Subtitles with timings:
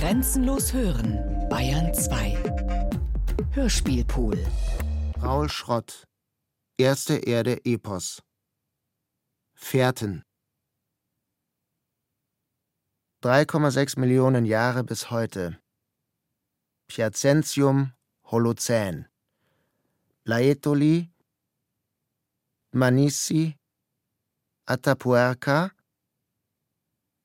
[0.00, 1.18] Grenzenlos hören,
[1.50, 2.32] Bayern 2.
[3.52, 4.38] Hörspielpool.
[5.20, 6.06] Raul Schrott.
[6.78, 8.22] Erste Erde Epos.
[9.54, 10.22] Fährten.
[13.22, 15.60] 3,6 Millionen Jahre bis heute.
[16.88, 17.92] Piacentium
[18.24, 19.06] Holozän.
[20.24, 21.10] Laetoli,
[22.72, 23.54] Manissi,
[24.64, 25.72] Atapuerca,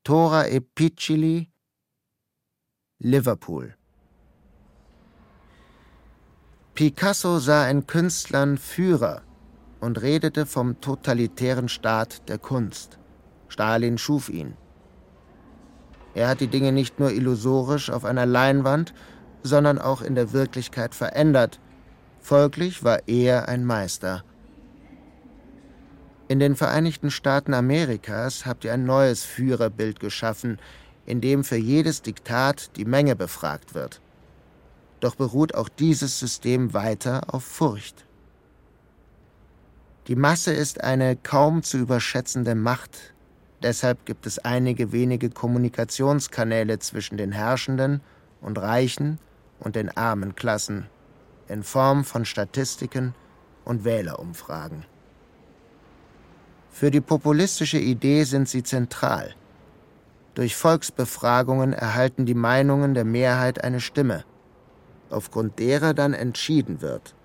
[0.04, 1.55] Tora Epicili,
[3.00, 3.76] Liverpool.
[6.76, 9.22] Picasso sah in Künstlern Führer
[9.82, 12.98] und redete vom totalitären Staat der Kunst.
[13.50, 14.56] Stalin schuf ihn.
[16.14, 18.94] Er hat die Dinge nicht nur illusorisch auf einer Leinwand,
[19.44, 21.60] sondern auch in der Wirklichkeit verändert.
[22.22, 24.24] Folglich war er ein Meister.
[26.30, 30.60] In den Vereinigten Staaten Amerikas habt ihr ein neues Führerbild geschaffen,
[31.06, 34.02] in dem für jedes Diktat die Menge befragt wird.
[35.00, 38.06] Doch beruht auch dieses System weiter auf Furcht.
[40.08, 43.14] Die Masse ist eine kaum zu überschätzende Macht,
[43.64, 48.02] deshalb gibt es einige wenige Kommunikationskanäle zwischen den Herrschenden
[48.42, 49.20] und Reichen
[49.60, 50.88] und den armen Klassen
[51.48, 53.14] in Form von Statistiken
[53.64, 54.86] und Wählerumfragen.
[56.72, 59.34] Für die populistische Idee sind sie zentral.
[60.36, 64.26] Durch Volksbefragungen erhalten die Meinungen der Mehrheit eine Stimme,
[65.10, 67.16] aufgrund derer dann entschieden wird.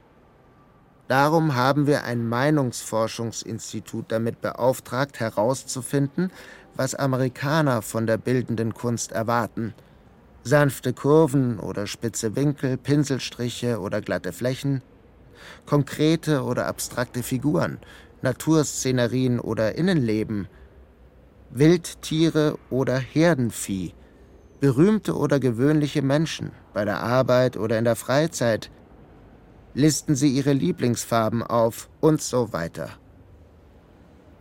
[1.08, 6.30] Darum haben wir ein Meinungsforschungsinstitut damit beauftragt, herauszufinden,
[6.76, 9.74] was Amerikaner von der bildenden Kunst erwarten.
[10.44, 14.82] Sanfte Kurven oder spitze Winkel, Pinselstriche oder glatte Flächen,
[15.66, 17.80] konkrete oder abstrakte Figuren,
[18.22, 20.46] Naturszenerien oder Innenleben,
[21.52, 23.92] Wildtiere oder Herdenvieh,
[24.60, 28.70] berühmte oder gewöhnliche Menschen bei der Arbeit oder in der Freizeit,
[29.74, 32.90] listen sie ihre Lieblingsfarben auf und so weiter.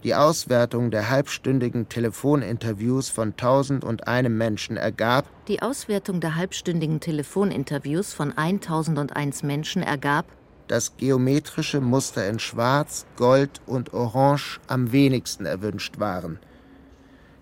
[0.04, 7.00] Die Auswertung der halbstündigen Telefoninterviews von tausend und einem Menschen ergab, die Auswertung der halbstündigen
[7.00, 10.26] Telefoninterviews von 1001 Menschen ergab,
[10.68, 16.40] dass geometrische Muster in Schwarz, Gold und Orange am wenigsten erwünscht waren.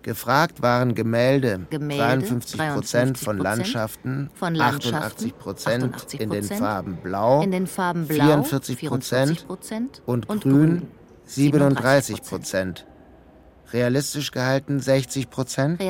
[0.02, 6.44] Gefragt waren Gemälde, Gemälde 53 Prozent von Landschaften, von Landschaften 88 Prozent 88 in den
[6.44, 10.88] Farben Blau, in den Farben Blau 44 Prozent 44% und, und Grün Grün
[11.26, 12.86] 37 Prozent.
[13.72, 15.82] Realistisch gehalten 60 Prozent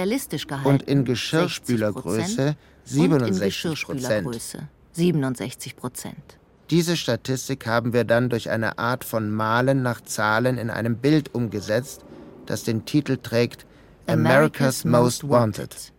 [0.64, 3.42] und in Geschirrspülergröße 67 und in Prozent.
[3.44, 6.38] Geschirrspülergröße 67 Prozent.
[6.70, 11.34] Diese Statistik haben wir dann durch eine Art von Malen nach Zahlen in einem Bild
[11.34, 12.04] umgesetzt,
[12.46, 13.64] das den Titel trägt
[14.08, 15.92] America's Most Wanted.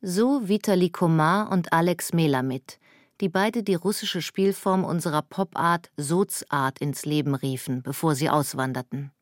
[0.00, 2.78] So Vitali Komar und Alex Melamed,
[3.20, 9.12] die beide die russische Spielform unserer Popart Sozart ins Leben riefen, bevor sie auswanderten.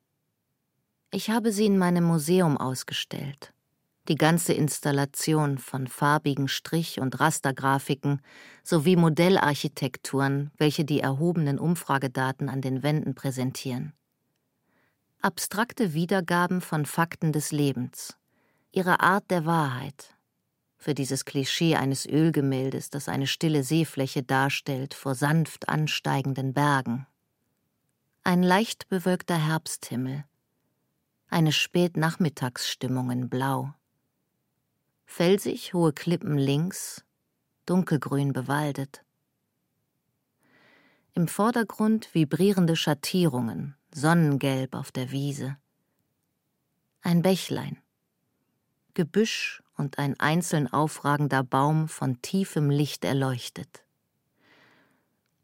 [1.10, 3.52] Ich habe sie in meinem Museum ausgestellt.
[4.06, 8.22] Die ganze Installation von farbigen Strich- und Rastergrafiken
[8.62, 13.95] sowie Modellarchitekturen, welche die erhobenen Umfragedaten an den Wänden präsentieren.
[15.26, 18.16] Abstrakte Wiedergaben von Fakten des Lebens,
[18.70, 20.14] ihre Art der Wahrheit,
[20.76, 27.08] für dieses Klischee eines Ölgemäldes, das eine stille Seefläche darstellt vor sanft ansteigenden Bergen.
[28.22, 30.22] Ein leicht bewölkter Herbsthimmel,
[31.28, 33.74] eine Spätnachmittagsstimmung in Blau.
[35.06, 37.04] Felsig hohe Klippen links,
[37.66, 39.02] dunkelgrün bewaldet.
[41.16, 45.56] Im Vordergrund vibrierende Schattierungen, Sonnengelb auf der Wiese.
[47.00, 47.78] Ein Bächlein,
[48.92, 53.82] Gebüsch und ein einzeln aufragender Baum von tiefem Licht erleuchtet.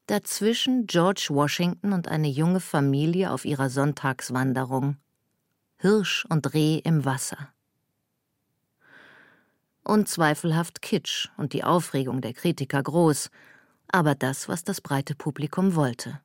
[0.08, 4.98] Dazwischen George Washington und eine junge Familie auf ihrer Sonntagswanderung.
[5.78, 7.48] Hirsch und Reh im Wasser.
[9.84, 13.30] Unzweifelhaft Kitsch und die Aufregung der Kritiker groß,
[13.92, 16.20] aber das, was das breite Publikum wollte.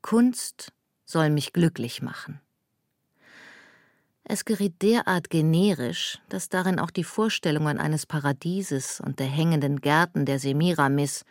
[0.00, 0.72] Kunst
[1.04, 2.40] soll mich glücklich machen.
[4.24, 10.24] Es geriet derart generisch, dass darin auch die Vorstellungen eines Paradieses und der hängenden Gärten
[10.24, 11.24] der Semiramis,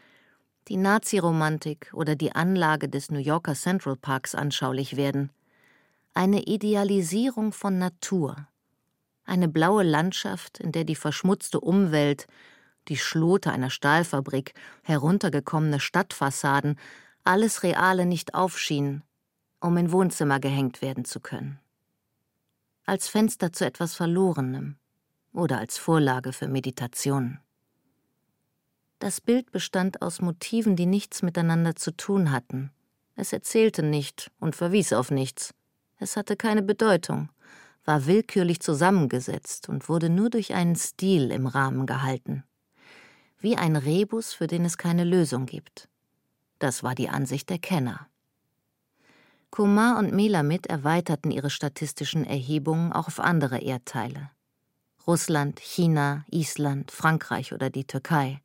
[0.68, 5.32] die Naziromantik oder die Anlage des New Yorker Central Parks anschaulich werden.
[6.14, 8.48] Eine Idealisierung von Natur.
[9.24, 12.28] Eine blaue Landschaft, in der die verschmutzte Umwelt,
[12.88, 14.54] die Schlote einer Stahlfabrik,
[14.84, 16.80] heruntergekommene Stadtfassaden,
[17.24, 19.04] alles Reale nicht aufschien,
[19.60, 21.60] um in Wohnzimmer gehängt werden zu können
[22.90, 24.76] als Fenster zu etwas Verlorenem,
[25.32, 27.40] oder als Vorlage für Meditationen.
[28.98, 32.72] Das Bild bestand aus Motiven, die nichts miteinander zu tun hatten.
[33.16, 35.54] Es erzählte nicht und verwies auf nichts.
[36.00, 37.30] Es hatte keine Bedeutung,
[37.86, 42.44] war willkürlich zusammengesetzt und wurde nur durch einen Stil im Rahmen gehalten.
[43.40, 45.90] Wie ein Rebus, für den es keine Lösung gibt.
[46.60, 48.08] Das war die Ansicht der Kenner.
[49.50, 54.30] Kumar und Melamid erweiterten ihre statistischen Erhebungen auch auf andere Erdteile.
[55.08, 58.42] Russland, China, Island, Frankreich oder die Türkei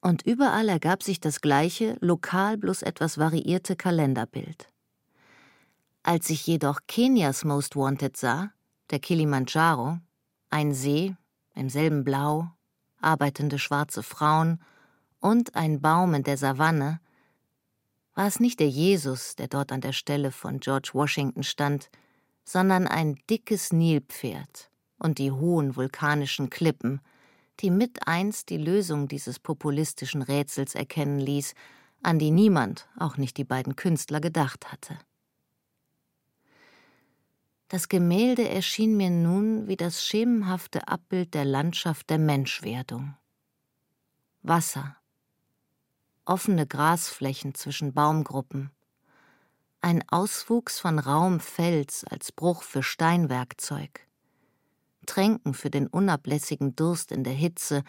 [0.00, 4.70] und überall ergab sich das gleiche, lokal bloß etwas variierte Kalenderbild.
[6.02, 8.52] Als ich jedoch Kenias Most Wanted sah,
[8.90, 9.98] der Kilimanjaro,
[10.50, 11.16] ein See,
[11.54, 12.50] im selben Blau,
[13.00, 14.60] arbeitende schwarze Frauen
[15.20, 17.00] und ein Baum in der Savanne,
[18.14, 21.88] war es nicht der Jesus, der dort an der Stelle von George Washington stand,
[22.44, 27.00] sondern ein dickes Nilpferd und die hohen vulkanischen Klippen,
[27.60, 31.54] die mit einst die Lösung dieses populistischen Rätsels erkennen ließ,
[32.02, 34.98] an die niemand, auch nicht die beiden Künstler, gedacht hatte.
[37.68, 43.14] Das Gemälde erschien mir nun wie das schemenhafte Abbild der Landschaft der Menschwerdung.
[44.42, 44.96] Wasser,
[46.24, 48.70] offene Grasflächen zwischen Baumgruppen,
[49.82, 54.06] ein Auswuchs von rauem Fels als Bruch für Steinwerkzeug,
[55.04, 57.84] Tränken für den unablässigen Durst in der Hitze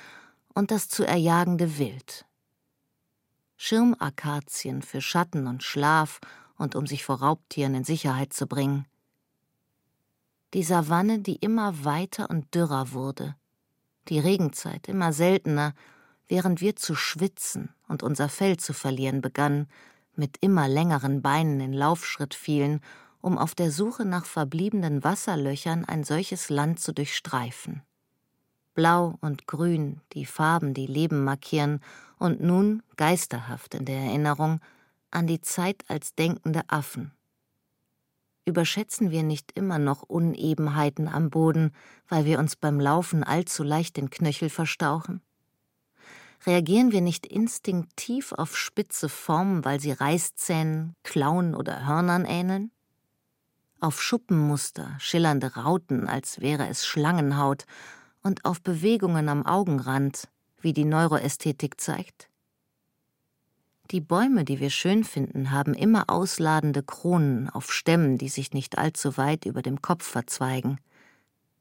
[0.53, 2.25] und das zu erjagende Wild.
[3.55, 6.19] Schirmakazien für Schatten und Schlaf
[6.57, 8.85] und um sich vor Raubtieren in Sicherheit zu bringen.
[10.53, 13.35] Die Savanne, die immer weiter und dürrer wurde,
[14.07, 15.73] die Regenzeit immer seltener,
[16.27, 19.67] während wir zu schwitzen und unser Fell zu verlieren begannen,
[20.15, 22.81] mit immer längeren Beinen in Laufschritt fielen
[23.21, 27.81] um auf der Suche nach verbliebenen Wasserlöchern ein solches Land zu durchstreifen.
[28.73, 31.81] Blau und Grün, die Farben, die Leben markieren,
[32.17, 34.59] und nun, geisterhaft in der Erinnerung,
[35.11, 37.11] an die Zeit als denkende Affen.
[38.49, 41.71] Überschätzen wir nicht immer noch Unebenheiten am Boden,
[42.07, 45.21] weil wir uns beim Laufen allzu leicht den Knöchel verstauchen?
[46.45, 52.71] Reagieren wir nicht instinktiv auf spitze Formen, weil sie Reißzähnen, Klauen oder Hörnern ähneln?
[53.79, 57.65] auf Schuppenmuster, schillernde Rauten, als wäre es Schlangenhaut,
[58.21, 60.27] und auf Bewegungen am Augenrand,
[60.59, 62.28] wie die Neuroästhetik zeigt?
[63.91, 68.77] Die Bäume, die wir schön finden, haben immer ausladende Kronen auf Stämmen, die sich nicht
[68.77, 70.79] allzu weit über dem Kopf verzweigen.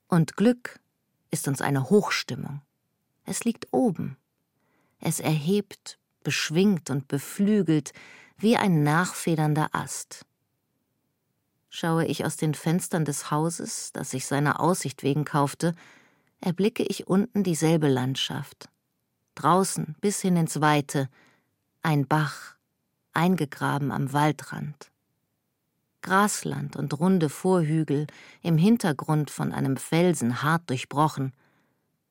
[0.08, 0.78] Und Glück
[1.30, 2.60] ist uns eine Hochstimmung.
[3.24, 4.18] Es liegt oben.
[5.00, 7.92] Es erhebt, beschwingt und beflügelt
[8.36, 10.26] wie ein nachfedernder Ast.
[11.70, 15.74] Schaue ich aus den Fenstern des Hauses, das ich seiner Aussicht wegen kaufte,
[16.40, 18.68] erblicke ich unten dieselbe Landschaft.
[19.34, 21.08] Draußen bis hin ins Weite,
[21.82, 22.56] ein Bach,
[23.12, 24.90] eingegraben am Waldrand.
[26.02, 28.06] Grasland und runde Vorhügel,
[28.42, 31.32] im Hintergrund von einem Felsen hart durchbrochen,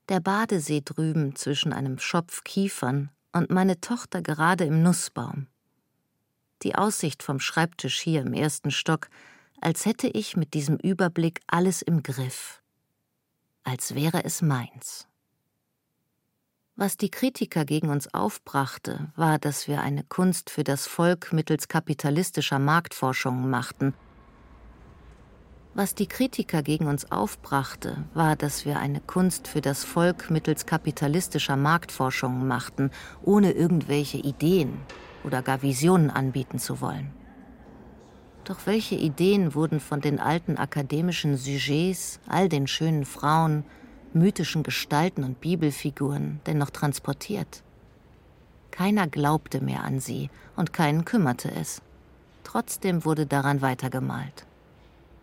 [0.10, 5.48] der Badesee drüben zwischen einem Schopf Kiefern und meine Tochter gerade im Nussbaum.
[6.64, 9.10] Die Aussicht vom Schreibtisch hier im ersten Stock
[9.60, 12.62] als hätte ich mit diesem Überblick alles im Griff,
[13.64, 15.08] als wäre es meins.
[16.80, 21.70] Was die Kritiker gegen uns aufbrachte, war, dass wir eine Kunst für das Volk mittels
[21.70, 23.96] kapitalistischer Marktforschungen machten.
[25.74, 30.68] Was die Kritiker gegen uns aufbrachte, war, dass wir eine Kunst für das Volk mittels
[30.68, 32.92] kapitalistischer Marktforschungen machten,
[33.24, 34.78] ohne irgendwelche Ideen
[35.24, 37.12] oder gar Visionen anbieten zu wollen.
[38.44, 43.66] Doch welche Ideen wurden von den alten akademischen Sujets, all den schönen Frauen,
[44.16, 47.64] mythischen Gestalten und Bibelfiguren denn noch transportiert?
[48.72, 51.82] Keiner glaubte mehr an sie und keinen kümmerte es.
[52.44, 54.46] Trotzdem wurde daran weitergemalt.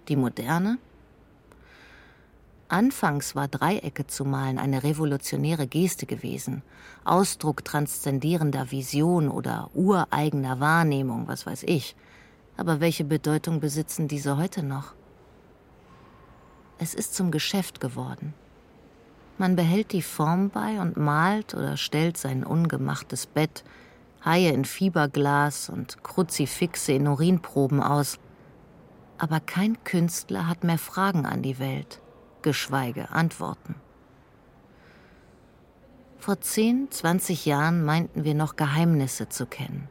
[0.09, 0.79] Die Moderne?
[2.69, 6.63] Anfangs war Dreiecke zu malen eine revolutionäre Geste gewesen,
[7.05, 11.95] Ausdruck transzendierender Vision oder ureigener Wahrnehmung, was weiß ich.
[12.57, 14.95] Aber welche Bedeutung besitzen diese heute noch?
[16.79, 18.35] Es ist zum Geschäft geworden.
[19.37, 23.65] Man behält die Form bei und malt oder stellt sein ungemachtes Bett,
[24.25, 28.19] Haie in Fieberglas und Kruzifixe in Urinproben aus.
[29.19, 32.01] Aber kein Künstler hat mehr Fragen an die Welt,
[32.43, 33.75] geschweige Antworten.
[36.19, 39.89] Vor zehn, zwanzig Jahren meinten wir noch Geheimnisse zu kennen.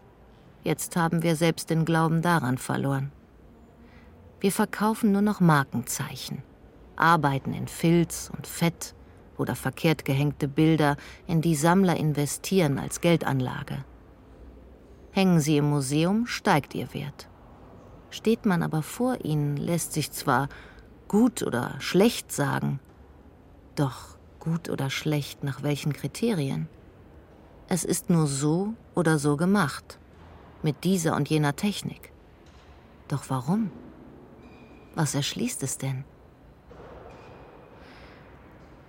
[0.63, 3.11] Jetzt haben wir selbst den Glauben daran verloren.
[4.39, 6.41] Wir verkaufen nur noch Markenzeichen,
[6.95, 8.95] arbeiten in Filz und Fett,
[9.43, 10.95] oder verkehrt gehängte Bilder,
[11.27, 13.83] in die Sammler investieren als Geldanlage.
[15.11, 17.27] Hängen sie im Museum, steigt ihr Wert.
[18.09, 20.47] Steht man aber vor ihnen, lässt sich zwar
[21.09, 22.79] gut oder schlecht sagen,
[23.75, 26.69] doch gut oder schlecht nach welchen Kriterien?
[27.67, 29.99] Es ist nur so oder so gemacht,
[30.61, 32.13] mit dieser und jener Technik.
[33.09, 33.71] Doch warum?
[34.95, 36.05] Was erschließt es denn?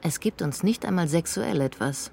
[0.07, 2.13] Es gibt uns nicht einmal sexuell etwas.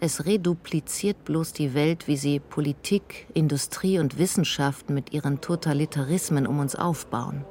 [0.00, 6.58] Es redupliziert bloß die Welt, wie sie Politik, Industrie und Wissenschaft mit ihren Totalitarismen um
[6.58, 7.44] uns aufbauen.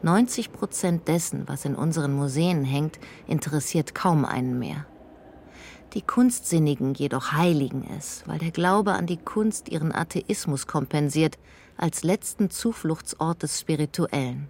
[0.00, 4.86] 90 Prozent dessen, was in unseren Museen hängt, interessiert kaum einen mehr.
[5.92, 11.38] Die Kunstsinnigen jedoch heiligen es, weil der Glaube an die Kunst ihren Atheismus kompensiert,
[11.76, 14.48] als letzten Zufluchtsort des Spirituellen,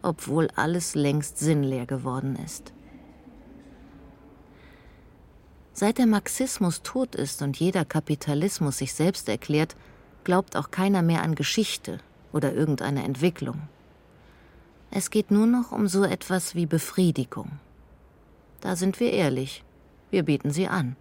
[0.00, 2.72] obwohl alles längst sinnleer geworden ist.
[5.80, 9.76] Seit der Marxismus tot ist und jeder Kapitalismus sich selbst erklärt,
[10.24, 12.00] glaubt auch keiner mehr an Geschichte
[12.32, 13.68] oder irgendeine Entwicklung.
[14.90, 17.60] Es geht nur noch um so etwas wie Befriedigung.
[18.60, 19.62] Da sind wir ehrlich,
[20.10, 20.96] wir bieten sie an.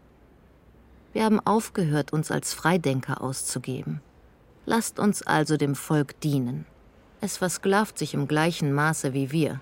[1.12, 4.00] Wir haben aufgehört, uns als Freidenker auszugeben.
[4.68, 6.68] Lasst uns also dem Volk dienen.
[7.20, 9.60] Es versklavt sich im gleichen Maße wie wir.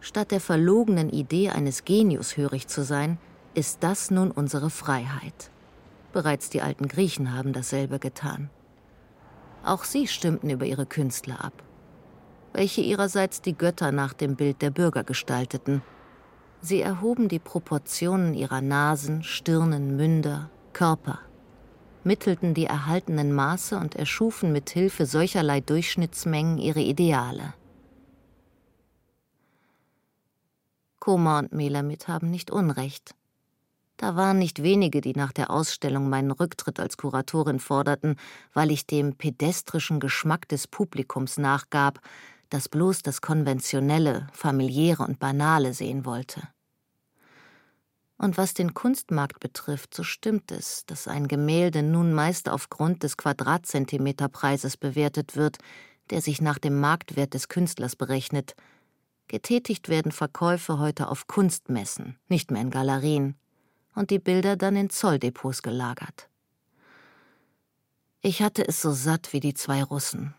[0.00, 3.18] Statt der verlogenen Idee eines Genius hörig zu sein,
[3.56, 5.50] ist das nun unsere Freiheit.
[6.12, 8.50] Bereits die alten Griechen haben dasselbe getan.
[9.64, 11.54] Auch sie stimmten über ihre Künstler ab,
[12.52, 15.80] welche ihrerseits die Götter nach dem Bild der Bürger gestalteten.
[16.60, 21.18] Sie erhoben die Proportionen ihrer Nasen, Stirnen, Münder, Körper,
[22.04, 27.54] mittelten die erhaltenen Maße und erschufen mit Hilfe solcherlei Durchschnittsmengen ihre Ideale.
[31.00, 33.14] Koma und Melamit haben nicht Unrecht.
[33.96, 38.16] Da waren nicht wenige, die nach der Ausstellung meinen Rücktritt als Kuratorin forderten,
[38.52, 42.00] weil ich dem pedestrischen Geschmack des Publikums nachgab,
[42.50, 46.42] das bloß das Konventionelle, Familiäre und Banale sehen wollte.
[48.18, 53.16] Und was den Kunstmarkt betrifft, so stimmt es, dass ein Gemälde nun meist aufgrund des
[53.16, 55.58] Quadratzentimeterpreises bewertet wird,
[56.10, 58.54] der sich nach dem Marktwert des Künstlers berechnet.
[59.28, 63.36] Getätigt werden Verkäufe heute auf Kunstmessen, nicht mehr in Galerien
[63.96, 66.28] und die Bilder dann in Zolldepots gelagert.
[68.20, 70.34] Ich hatte es so satt wie die zwei Russen.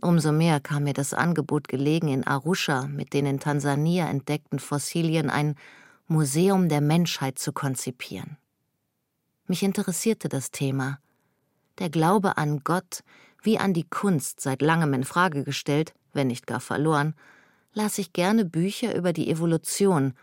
[0.00, 5.30] Umso mehr kam mir das Angebot gelegen, in Arusha mit den in Tansania entdeckten Fossilien
[5.30, 5.56] ein
[6.06, 8.36] Museum der Menschheit zu konzipieren.
[9.46, 10.98] Mich interessierte das Thema.
[11.78, 13.02] Der Glaube an Gott
[13.42, 17.14] wie an die Kunst seit langem in Frage gestellt, wenn nicht gar verloren,
[17.72, 20.14] las ich gerne Bücher über die Evolution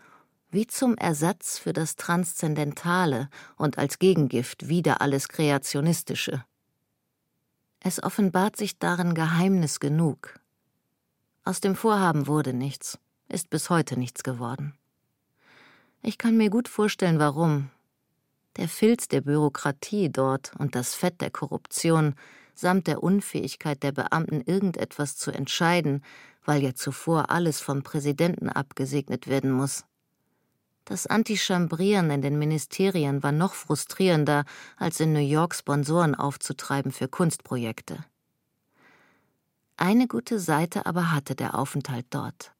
[0.54, 6.44] wie zum Ersatz für das Transzendentale und als Gegengift wieder alles Kreationistische.
[7.80, 10.38] Es offenbart sich darin Geheimnis genug.
[11.44, 14.78] Aus dem Vorhaben wurde nichts, ist bis heute nichts geworden.
[16.02, 17.70] Ich kann mir gut vorstellen, warum.
[18.56, 22.14] Der Filz der Bürokratie dort und das Fett der Korruption
[22.54, 26.04] samt der Unfähigkeit der Beamten irgendetwas zu entscheiden,
[26.44, 29.84] weil ja zuvor alles vom Präsidenten abgesegnet werden muss,
[30.84, 34.44] das Antichambrieren in den Ministerien war noch frustrierender,
[34.76, 38.04] als in New York Sponsoren aufzutreiben für Kunstprojekte.
[39.76, 42.52] Eine gute Seite aber hatte der Aufenthalt dort.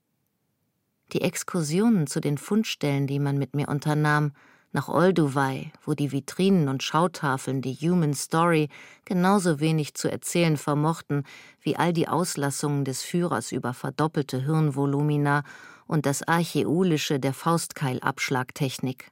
[1.12, 4.32] Die Exkursionen zu den Fundstellen, die man mit mir unternahm,
[4.72, 8.68] nach Olduvai, wo die Vitrinen und Schautafeln die Human Story
[9.04, 11.22] genauso wenig zu erzählen vermochten
[11.60, 15.44] wie all die Auslassungen des Führers über verdoppelte Hirnvolumina
[15.86, 19.10] und das Archäolische der Faustkeilabschlagtechnik.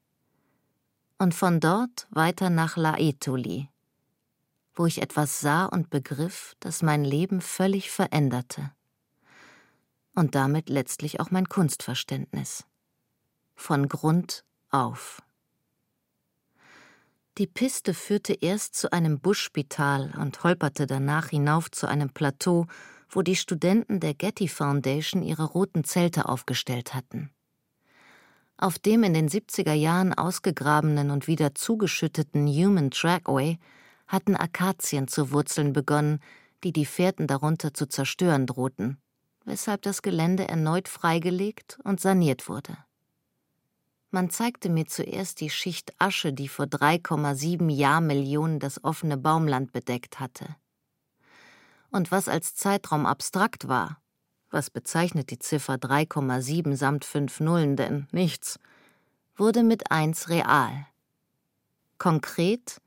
[1.18, 3.68] Und von dort weiter nach Laetoli,
[4.74, 8.72] wo ich etwas sah und begriff, das mein Leben völlig veränderte.
[10.14, 12.64] Und damit letztlich auch mein Kunstverständnis.
[13.54, 15.22] Von Grund auf.
[17.38, 22.66] Die Piste führte erst zu einem Buschspital und holperte danach hinauf zu einem Plateau,
[23.12, 27.30] wo die Studenten der Getty Foundation ihre roten Zelte aufgestellt hatten.
[28.56, 33.58] Auf dem in den 70er Jahren ausgegrabenen und wieder zugeschütteten Human Trackway
[34.06, 36.20] hatten Akazien zu Wurzeln begonnen,
[36.64, 38.98] die die Fährten darunter zu zerstören drohten,
[39.44, 42.78] weshalb das Gelände erneut freigelegt und saniert wurde.
[44.10, 50.20] Man zeigte mir zuerst die Schicht Asche, die vor 3,7 Jahrmillionen das offene Baumland bedeckt
[50.20, 50.54] hatte
[51.92, 53.98] und was als Zeitraum abstrakt war.
[54.50, 58.08] Was bezeichnet die Ziffer 3,7 samt fünf Nullen denn?
[58.10, 58.58] Nichts.
[59.36, 60.86] wurde mit eins real.
[61.96, 62.80] Konkret,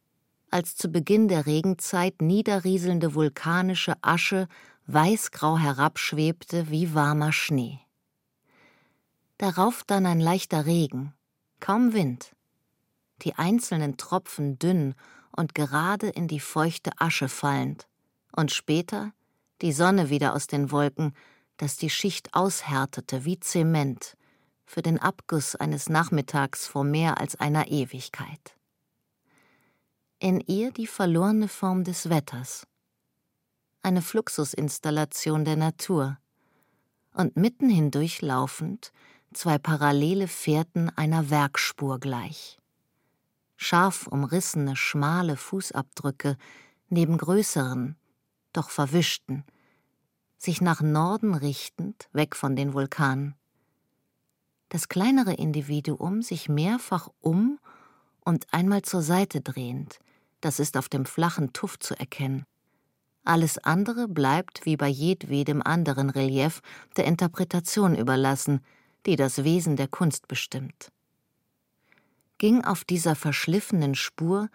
[0.51, 4.47] als zu Beginn der Regenzeit niederrieselnde vulkanische Asche
[4.87, 7.79] weißgrau herabschwebte wie warmer Schnee.
[9.37, 11.13] Darauf dann ein leichter Regen,
[11.59, 12.35] kaum Wind,
[13.23, 14.95] die einzelnen Tropfen dünn
[15.31, 17.87] und gerade in die feuchte Asche fallend,
[18.35, 19.13] und später
[19.61, 21.13] die Sonne wieder aus den Wolken,
[21.57, 24.17] dass die Schicht aushärtete wie Zement
[24.65, 28.57] für den Abguss eines Nachmittags vor mehr als einer Ewigkeit.
[30.19, 32.67] In ihr die verlorene Form des Wetters,
[33.81, 36.17] eine Fluxusinstallation der Natur,
[37.13, 38.91] und mitten hindurch laufend
[39.33, 42.57] zwei parallele Fährten einer Werkspur gleich.
[43.55, 46.37] Scharf umrissene, schmale Fußabdrücke
[46.89, 47.95] neben größeren,
[48.57, 49.43] doch verwischten,
[50.37, 53.35] sich nach Norden richtend, weg von den Vulkanen.
[54.69, 57.59] Das kleinere Individuum sich mehrfach um
[58.21, 59.99] und einmal zur Seite drehend,
[60.41, 62.45] das ist auf dem flachen Tuff zu erkennen.
[63.23, 66.61] Alles andere bleibt wie bei jedwedem anderen Relief
[66.95, 68.61] der Interpretation überlassen,
[69.07, 70.91] die das Wesen der Kunst bestimmt.
[72.37, 74.49] Ging auf dieser verschliffenen Spur,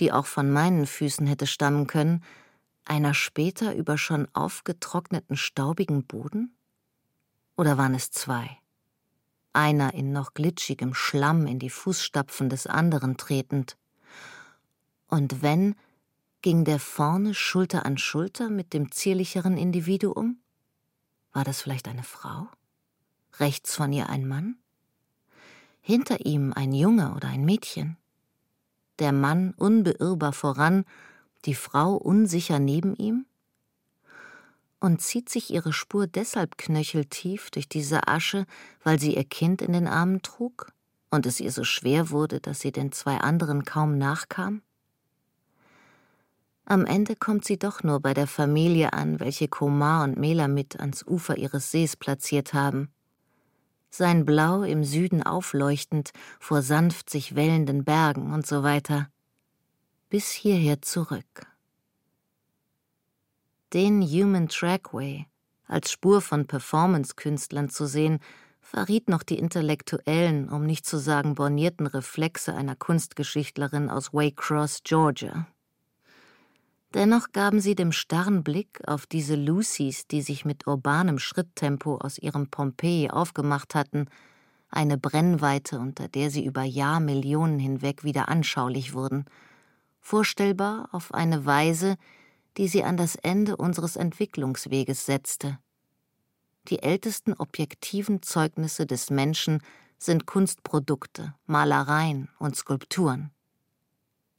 [0.00, 2.24] die auch von meinen Füßen hätte stammen können,
[2.86, 6.56] einer später über schon aufgetrockneten staubigen Boden?
[7.56, 8.58] Oder waren es zwei?
[9.52, 13.76] Einer in noch glitschigem Schlamm in die Fußstapfen des anderen tretend.
[15.08, 15.74] Und wenn,
[16.42, 20.38] ging der vorne Schulter an Schulter mit dem zierlicheren Individuum?
[21.32, 22.48] War das vielleicht eine Frau?
[23.38, 24.56] Rechts von ihr ein Mann?
[25.80, 27.96] Hinter ihm ein Junge oder ein Mädchen?
[28.98, 30.84] Der Mann unbeirrbar voran
[31.44, 33.26] die Frau unsicher neben ihm?
[34.80, 38.46] Und zieht sich ihre Spur deshalb knöcheltief durch diese Asche,
[38.82, 40.72] weil sie ihr Kind in den Armen trug
[41.10, 44.62] und es ihr so schwer wurde, dass sie den zwei anderen kaum nachkam?
[46.64, 51.06] Am Ende kommt sie doch nur bei der Familie an, welche Komar und Melamit ans
[51.06, 52.90] Ufer ihres Sees platziert haben.
[53.88, 59.08] Sein Blau im Süden aufleuchtend vor sanft sich wellenden Bergen und so weiter
[60.16, 61.46] bis hierher zurück.
[63.74, 65.26] Den Human Trackway
[65.66, 68.20] als Spur von Performance-Künstlern zu sehen,
[68.62, 75.48] verriet noch die intellektuellen, um nicht zu sagen bornierten Reflexe einer Kunstgeschichtlerin aus Waycross, Georgia.
[76.94, 82.16] Dennoch gaben sie dem starren Blick auf diese Lucys, die sich mit urbanem Schritttempo aus
[82.16, 84.06] ihrem Pompeji aufgemacht hatten,
[84.70, 89.26] eine Brennweite, unter der sie über Jahrmillionen hinweg wieder anschaulich wurden–
[90.06, 91.96] vorstellbar auf eine Weise,
[92.56, 95.58] die sie an das Ende unseres Entwicklungsweges setzte.
[96.68, 99.60] Die ältesten objektiven Zeugnisse des Menschen
[99.98, 103.32] sind Kunstprodukte, Malereien und Skulpturen.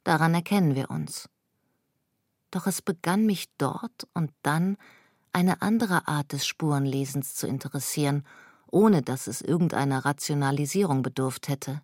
[0.04, 1.28] Daran erkennen wir uns.
[2.50, 4.78] Doch es begann mich dort und dann
[5.34, 8.24] eine andere Art des Spurenlesens zu interessieren,
[8.70, 11.82] ohne dass es irgendeiner Rationalisierung bedurft hätte.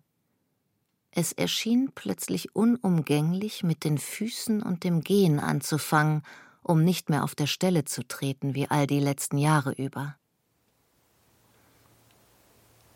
[1.17, 6.23] Es erschien plötzlich unumgänglich, mit den Füßen und dem Gehen anzufangen,
[6.61, 10.17] um nicht mehr auf der Stelle zu treten wie all die letzten Jahre über.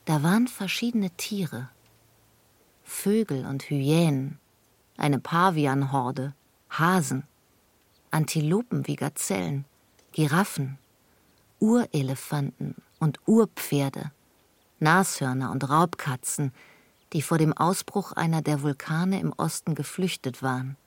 [0.03, 1.69] Da waren verschiedene Tiere,
[2.83, 4.37] Vögel und Hyänen,
[4.97, 6.33] eine Pavianhorde,
[6.69, 7.23] Hasen,
[8.11, 9.63] Antilopen wie Gazellen,
[10.11, 10.77] Giraffen,
[11.59, 14.11] Urelefanten und Urpferde,
[14.79, 16.51] Nashörner und Raubkatzen,
[17.13, 20.77] die vor dem Ausbruch einer der Vulkane im Osten geflüchtet waren,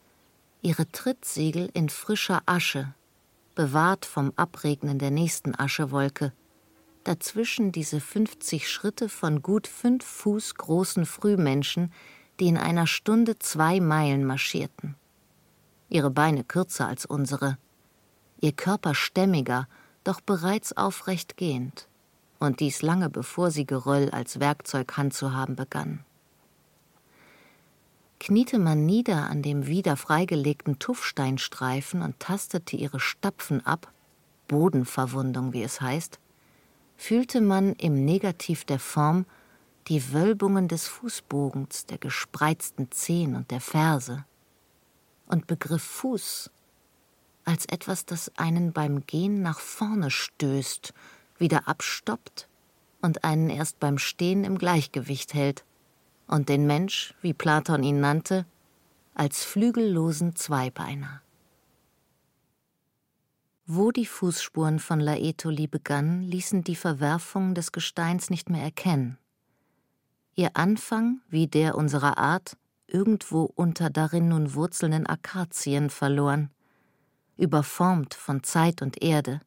[0.60, 2.94] ihre Trittsiegel in frischer Asche,
[3.54, 6.32] bewahrt vom Abregnen der nächsten Aschewolke,
[7.04, 11.92] dazwischen diese 50 Schritte von gut fünf Fuß großen Frühmenschen,
[12.38, 14.94] die in einer Stunde zwei Meilen marschierten.
[15.88, 17.58] Ihre Beine kürzer als unsere,
[18.40, 19.68] ihr Körper stämmiger,
[20.04, 21.88] doch bereits aufrecht gehend,
[22.38, 26.04] und dies lange bevor sie Geröll als Werkzeug handzuhaben begannen
[28.22, 33.92] kniete man nieder an dem wieder freigelegten Tuffsteinstreifen und tastete ihre Stapfen ab,
[34.46, 36.20] Bodenverwundung, wie es heißt,
[36.96, 39.26] fühlte man im Negativ der Form
[39.88, 44.24] die Wölbungen des Fußbogens, der gespreizten Zehen und der Ferse
[45.26, 46.48] und begriff Fuß
[47.44, 50.94] als etwas, das einen beim Gehen nach vorne stößt,
[51.38, 52.48] wieder abstoppt
[53.00, 55.64] und einen erst beim Stehen im Gleichgewicht hält
[56.32, 58.46] und den Mensch, wie Platon ihn nannte,
[59.14, 61.20] als flügellosen Zweibeiner.
[63.66, 69.18] Wo die Fußspuren von Laetoli begannen, ließen die Verwerfungen des Gesteins nicht mehr erkennen.
[70.34, 76.50] Ihr Anfang, wie der unserer Art, irgendwo unter darin nun wurzelnden Akazien verloren,
[77.36, 79.42] überformt von Zeit und Erde.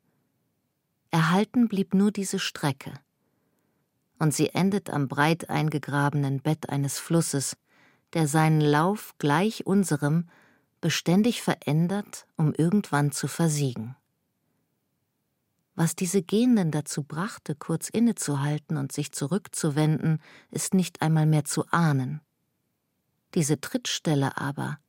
[1.10, 2.94] Erhalten blieb nur diese Strecke.
[4.18, 7.58] Und sie endet am breit eingegrabenen Bett eines Flusses,
[8.14, 10.30] der seinen Lauf gleich unserem
[10.80, 13.96] beständig verändert, um irgendwann zu versiegen.
[15.76, 21.66] Was diese Gehenden dazu brachte, kurz innezuhalten und sich zurückzuwenden, ist nicht einmal mehr zu
[21.72, 22.22] ahnen.
[23.34, 24.80] Diese Trittstelle aber,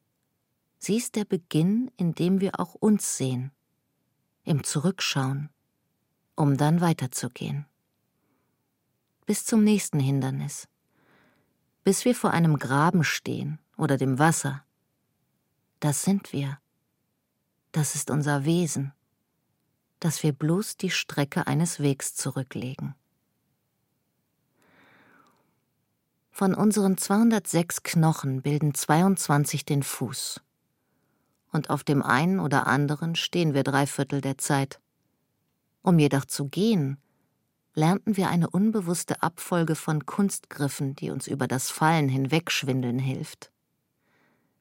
[0.78, 3.50] sie ist der Beginn, in dem wir auch uns sehen,
[4.44, 5.50] im Zurückschauen,
[6.36, 7.66] um dann weiterzugehen.
[9.26, 10.68] Bis zum nächsten Hindernis,
[11.84, 14.64] bis wir vor einem Graben stehen oder dem Wasser.
[15.80, 16.58] Das sind wir.
[17.72, 18.92] Das ist unser Wesen
[20.00, 22.94] dass wir bloß die Strecke eines Wegs zurücklegen.
[26.30, 30.42] Von unseren 206 Knochen bilden 22 den Fuß.
[31.50, 34.80] Und auf dem einen oder anderen stehen wir drei Viertel der Zeit.
[35.80, 36.98] Um jedoch zu gehen,
[37.76, 43.52] lernten wir eine unbewusste Abfolge von Kunstgriffen, die uns über das Fallen hinwegschwindeln hilft.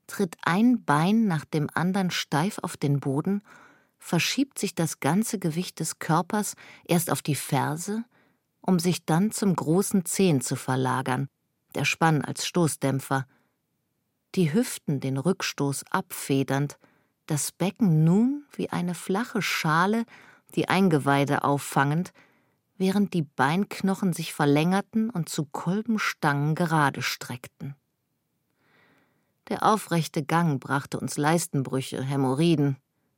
[0.05, 3.41] Tritt ein Bein nach dem anderen steif auf den Boden
[3.97, 8.03] verschiebt sich das ganze Gewicht des Körpers erst auf die Ferse,
[8.61, 11.27] um sich dann zum großen Zehen zu verlagern,
[11.73, 13.25] der Spann als Stoßdämpfer,
[14.35, 16.77] die Hüften den Rückstoß abfedernd,
[17.25, 20.05] das Becken nun wie eine flache Schale,
[20.53, 22.13] die Eingeweide auffangend,
[22.77, 27.75] während die Beinknochen sich verlängerten und zu Kolbenstangen gerade streckten.
[29.47, 32.77] Der aufrechte Gang brachte uns Leistenbrüche, Hämorrhoiden,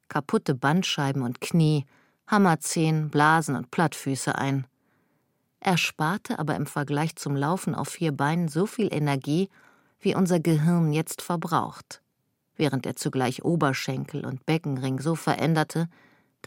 [0.09, 1.85] kaputte Bandscheiben und Knie,
[2.27, 4.67] Hammerzehen, Blasen und Plattfüße ein.
[5.59, 9.49] Er sparte aber im Vergleich zum Laufen auf vier Beinen so viel Energie,
[9.99, 12.01] wie unser Gehirn jetzt verbraucht,
[12.55, 15.89] während er zugleich Oberschenkel und Beckenring so veränderte,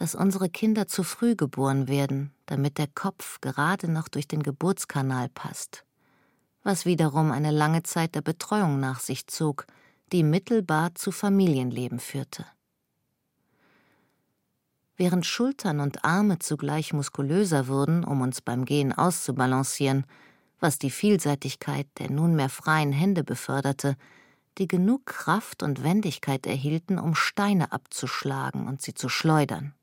[0.01, 5.29] dass unsere Kinder zu früh geboren werden, damit der Kopf gerade noch durch den Geburtskanal
[5.29, 5.85] passt,
[6.63, 9.67] was wiederum eine lange Zeit der Betreuung nach sich zog,
[10.11, 12.47] die mittelbar zu Familienleben führte.
[14.97, 20.07] Während Schultern und Arme zugleich muskulöser wurden, um uns beim Gehen auszubalancieren,
[20.59, 23.95] was die Vielseitigkeit der nunmehr freien Hände beförderte,
[24.57, 29.75] die genug Kraft und Wendigkeit erhielten, um Steine abzuschlagen und sie zu schleudern.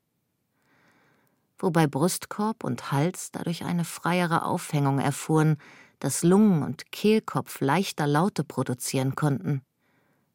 [1.59, 5.57] Wobei Brustkorb und Hals dadurch eine freiere Aufhängung erfuhren,
[5.99, 9.61] dass Lungen und Kehlkopf leichter Laute produzieren konnten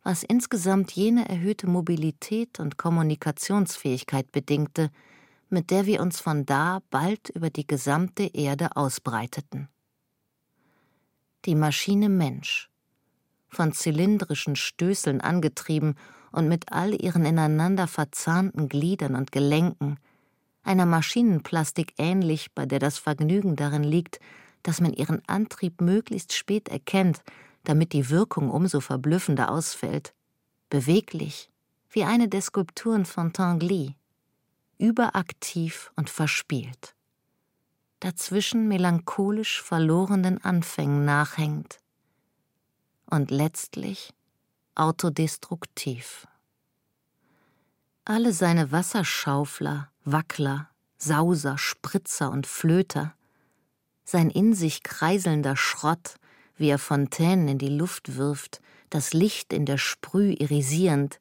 [0.05, 4.91] was insgesamt jene erhöhte Mobilität und Kommunikationsfähigkeit bedingte,
[5.49, 9.69] mit der wir uns von da bald über die gesamte Erde ausbreiteten.
[11.47, 12.71] Die Maschine Mensch,
[13.49, 15.95] von zylindrischen Stößeln angetrieben
[16.33, 19.99] und mit all ihren ineinander verzahnten Gliedern und Gelenken,
[20.65, 24.19] einer Maschinenplastik ähnlich, bei der das Vergnügen darin liegt,
[24.63, 27.23] dass man ihren Antrieb möglichst spät erkennt
[27.65, 30.15] damit die Wirkung umso verblüffender ausfällt,
[30.69, 31.51] beweglich,
[31.91, 33.97] wie eine der Skulpturen von Tanguy,
[34.79, 36.95] überaktiv und verspielt,
[38.01, 41.79] dazwischen melancholisch verlorenen Anfängen nachhängt.
[43.07, 44.13] Und letztlich
[44.75, 46.27] autodestruktiv.
[48.05, 53.15] Alle seine Wasserschaufler, Wackler, Sauser, Spritzer und Flöter,
[54.05, 56.17] sein in sich kreiselnder Schrott,
[56.57, 61.19] wie er Fontänen in die Luft wirft, das Licht in der Sprüh irisierend,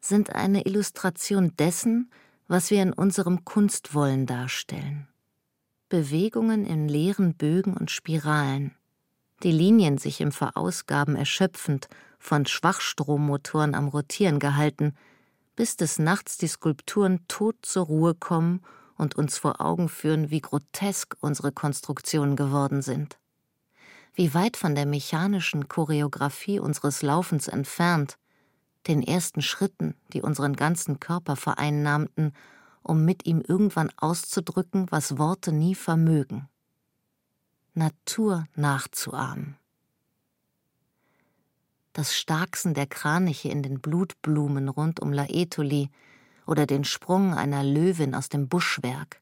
[0.00, 2.10] sind eine Illustration dessen,
[2.48, 5.06] was wir in unserem Kunstwollen darstellen.
[5.88, 8.74] Bewegungen in leeren Bögen und Spiralen,
[9.42, 14.94] die Linien sich im Verausgaben erschöpfend, von Schwachstrommotoren am Rotieren gehalten,
[15.60, 18.62] bis des Nachts die Skulpturen tot zur Ruhe kommen
[18.96, 23.20] und uns vor Augen führen, wie grotesk unsere Konstruktionen geworden sind
[24.14, 28.18] wie weit von der mechanischen Choreografie unseres Laufens entfernt,
[28.86, 32.32] den ersten Schritten, die unseren ganzen Körper vereinnahmten,
[32.82, 36.48] um mit ihm irgendwann auszudrücken, was Worte nie vermögen.
[37.74, 39.56] Natur nachzuahmen.
[41.92, 45.90] Das Starksen der Kraniche in den Blutblumen rund um Laetoli
[46.46, 49.20] oder den Sprung einer Löwin aus dem Buschwerk,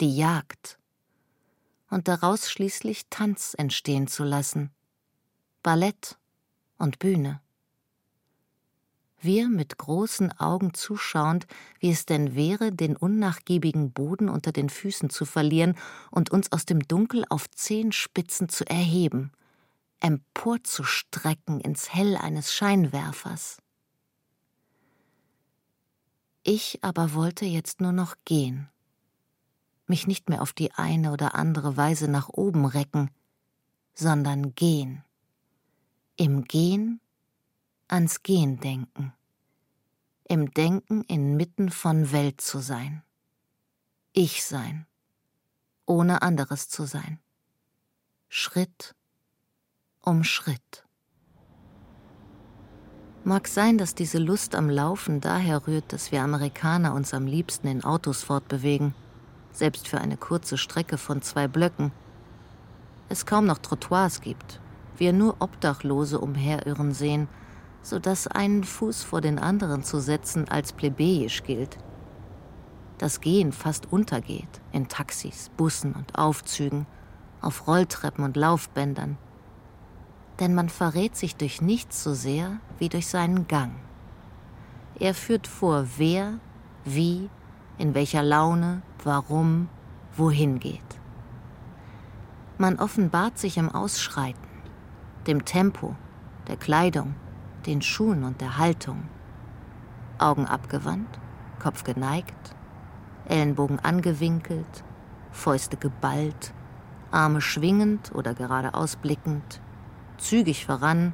[0.00, 0.78] die Jagd
[1.90, 4.70] und daraus schließlich Tanz entstehen zu lassen.
[5.62, 6.18] Ballett
[6.78, 7.40] und Bühne.
[9.20, 11.46] Wir mit großen Augen zuschauend,
[11.80, 15.74] wie es denn wäre, den unnachgiebigen Boden unter den Füßen zu verlieren
[16.10, 19.32] und uns aus dem Dunkel auf Zehenspitzen zu erheben,
[20.00, 23.58] emporzustrecken ins Hell eines Scheinwerfers.
[26.42, 28.68] Ich aber wollte jetzt nur noch gehen,
[29.86, 33.10] mich nicht mehr auf die eine oder andere Weise nach oben recken,
[33.94, 35.02] sondern gehen.
[36.16, 37.00] Im Gehen
[37.88, 39.12] ans Gehen denken,
[40.28, 43.02] im Denken inmitten von Welt zu sein.
[44.12, 44.86] Ich sein,
[45.84, 47.20] ohne anderes zu sein.
[48.28, 48.94] Schritt
[50.08, 50.84] um Schritt.
[53.24, 57.66] Mag sein, dass diese Lust am Laufen daher rührt, dass wir Amerikaner uns am liebsten
[57.66, 58.94] in Autos fortbewegen,
[59.50, 61.90] selbst für eine kurze Strecke von zwei Blöcken.
[63.08, 64.60] Es kaum noch Trottoirs gibt,
[64.96, 67.26] wir nur Obdachlose umherirren sehen,
[67.82, 71.78] so dass einen Fuß vor den anderen zu setzen als plebejisch gilt.
[72.98, 76.86] Das Gehen fast untergeht in Taxis, Bussen und Aufzügen,
[77.40, 79.18] auf Rolltreppen und Laufbändern.
[80.40, 83.72] Denn man verrät sich durch nichts so sehr wie durch seinen Gang.
[84.98, 86.38] Er führt vor, wer,
[86.84, 87.28] wie,
[87.78, 89.68] in welcher Laune, warum,
[90.16, 90.80] wohin geht.
[92.58, 94.48] Man offenbart sich im Ausschreiten,
[95.26, 95.94] dem Tempo,
[96.48, 97.14] der Kleidung,
[97.66, 99.08] den Schuhen und der Haltung.
[100.18, 101.18] Augen abgewandt,
[101.58, 102.54] Kopf geneigt,
[103.26, 104.84] Ellenbogen angewinkelt,
[105.32, 106.54] Fäuste geballt,
[107.10, 109.60] Arme schwingend oder geradeaus blickend,
[110.18, 111.12] zügig voran,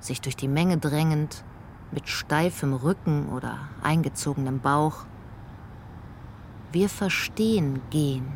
[0.00, 1.44] sich durch die Menge drängend,
[1.90, 5.06] mit steifem Rücken oder eingezogenem Bauch.
[6.72, 8.26] Wir verstehen gehen,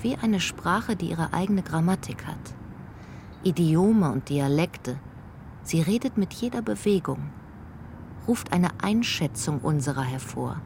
[0.00, 2.54] wie eine Sprache, die ihre eigene Grammatik hat.
[3.42, 4.98] Idiome und Dialekte.
[5.62, 7.30] Sie redet mit jeder Bewegung,
[8.28, 10.60] ruft eine Einschätzung unserer hervor,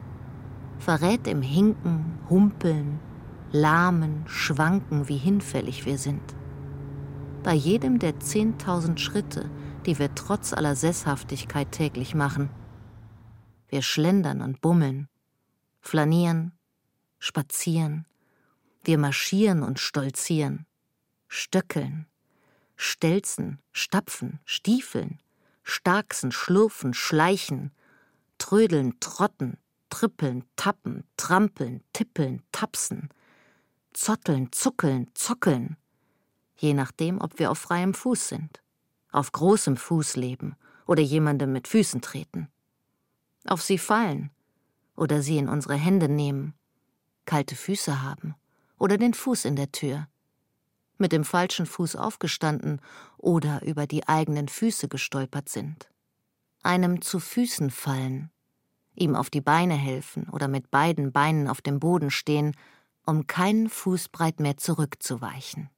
[0.77, 2.99] verrät im Hinken, Humpeln,
[3.51, 6.21] Lahmen, Schwanken, wie hinfällig wir sind.
[7.43, 9.49] Bei jedem der zehntausend Schritte,
[9.85, 12.49] die wir trotz aller Sesshaftigkeit täglich machen.
[13.69, 15.07] Wir schlendern und bummeln,
[15.79, 16.51] flanieren,
[17.17, 18.05] spazieren,
[18.83, 20.65] wir marschieren und stolzieren,
[21.27, 22.07] stöckeln,
[22.75, 25.19] stelzen, stapfen, stiefeln,
[25.63, 27.71] starksen, schlurfen, schleichen,
[28.37, 29.57] trödeln, trotten,
[29.89, 33.09] trippeln, tappen, trampeln, tippeln, tapsen,
[33.93, 35.77] zotteln, zuckeln, zockeln,
[36.59, 38.61] je nachdem, ob wir auf freiem Fuß sind,
[39.11, 42.49] auf großem Fuß leben oder jemandem mit Füßen treten,
[43.45, 44.29] auf sie fallen
[44.95, 46.53] oder sie in unsere Hände nehmen,
[47.25, 48.35] kalte Füße haben
[48.77, 50.07] oder den Fuß in der Tür,
[50.97, 52.81] mit dem falschen Fuß aufgestanden
[53.17, 55.89] oder über die eigenen Füße gestolpert sind,
[56.61, 58.31] einem zu Füßen fallen,
[58.95, 62.53] ihm auf die Beine helfen oder mit beiden Beinen auf dem Boden stehen,
[63.05, 65.69] um keinen Fußbreit mehr zurückzuweichen.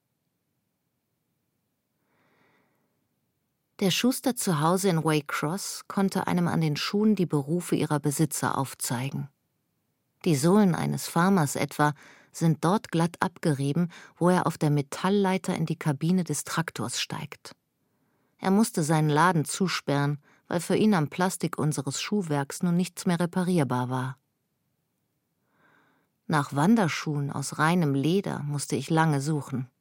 [3.82, 8.56] Der Schuster zu Hause in Waycross konnte einem an den Schuhen die Berufe ihrer Besitzer
[8.56, 9.28] aufzeigen.
[10.24, 11.96] Die Sohlen eines Farmers etwa
[12.32, 17.56] sind dort glatt abgerieben, wo er auf der Metallleiter in die Kabine des Traktors steigt.
[18.38, 23.20] Er musste seinen Laden zusperren, weil für ihn am Plastik unseres Schuhwerks nun nichts mehr
[23.20, 24.18] reparierbar war.
[26.28, 29.72] Nach Wanderschuhen aus reinem Leder musste ich lange suchen.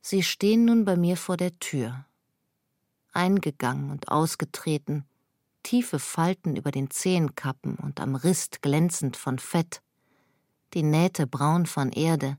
[0.00, 2.06] Sie stehen nun bei mir vor der Tür.
[3.18, 5.04] Eingegangen und ausgetreten,
[5.64, 9.82] tiefe Falten über den Zehenkappen und am Rist glänzend von Fett,
[10.72, 12.38] die Nähte braun von Erde,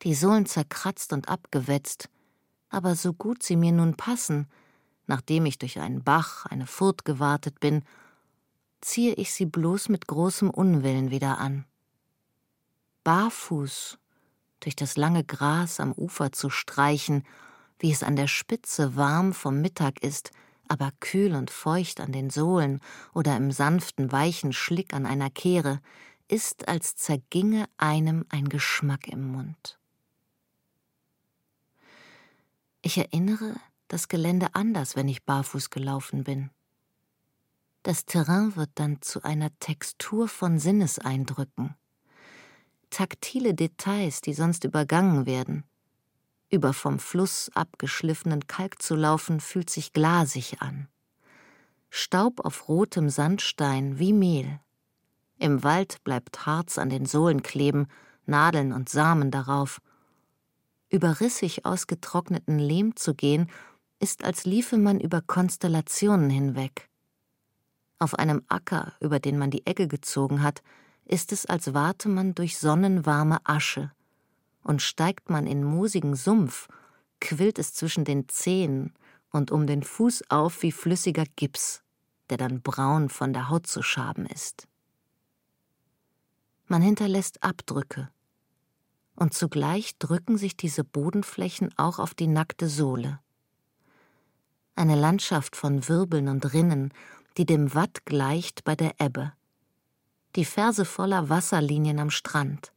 [0.00, 2.08] die Sohlen zerkratzt und abgewetzt,
[2.70, 4.48] aber so gut sie mir nun passen,
[5.06, 7.84] nachdem ich durch einen Bach, eine Furt gewartet bin,
[8.80, 11.66] ziehe ich sie bloß mit großem Unwillen wieder an.
[13.04, 13.98] Barfuß
[14.60, 17.24] durch das lange Gras am Ufer zu streichen,
[17.82, 20.30] wie es an der Spitze warm vom Mittag ist,
[20.68, 22.80] aber kühl und feucht an den Sohlen
[23.12, 25.80] oder im sanften, weichen Schlick an einer Kehre,
[26.28, 29.78] ist, als zerginge einem ein Geschmack im Mund.
[32.80, 33.56] Ich erinnere
[33.88, 36.50] das Gelände anders, wenn ich barfuß gelaufen bin.
[37.82, 41.74] Das Terrain wird dann zu einer Textur von Sinneseindrücken
[42.92, 45.64] taktile Details, die sonst übergangen werden.
[46.52, 50.86] Über vom Fluss abgeschliffenen Kalk zu laufen, fühlt sich glasig an.
[51.88, 54.60] Staub auf rotem Sandstein wie Mehl.
[55.38, 57.86] Im Wald bleibt Harz an den Sohlen kleben,
[58.26, 59.80] Nadeln und Samen darauf.
[60.90, 63.50] Über rissig ausgetrockneten Lehm zu gehen,
[63.98, 66.90] ist, als liefe man über Konstellationen hinweg.
[67.98, 70.62] Auf einem Acker, über den man die Egge gezogen hat,
[71.06, 73.90] ist es, als warte man durch sonnenwarme Asche,
[74.62, 76.68] und steigt man in moosigen Sumpf,
[77.20, 78.94] quillt es zwischen den Zehen
[79.30, 81.82] und um den Fuß auf wie flüssiger Gips,
[82.30, 84.66] der dann braun von der Haut zu schaben ist.
[86.66, 88.08] Man hinterlässt Abdrücke,
[89.14, 93.20] und zugleich drücken sich diese Bodenflächen auch auf die nackte Sohle.
[94.74, 96.92] Eine Landschaft von Wirbeln und Rinnen,
[97.36, 99.32] die dem Watt gleicht bei der Ebbe.
[100.34, 102.71] Die Ferse voller Wasserlinien am Strand.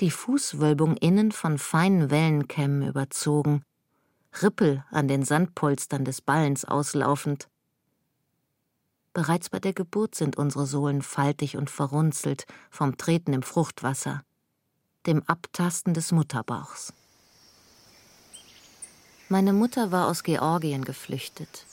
[0.00, 3.62] Die Fußwölbung innen von feinen Wellenkämmen überzogen,
[4.42, 7.48] Rippel an den Sandpolstern des Ballens auslaufend.
[9.14, 14.22] Bereits bei der Geburt sind unsere Sohlen faltig und verrunzelt vom Treten im Fruchtwasser,
[15.06, 16.92] dem Abtasten des Mutterbauchs.
[19.30, 21.64] Meine Mutter war aus Georgien geflüchtet.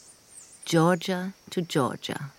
[0.63, 2.31] Georgia to Georgia.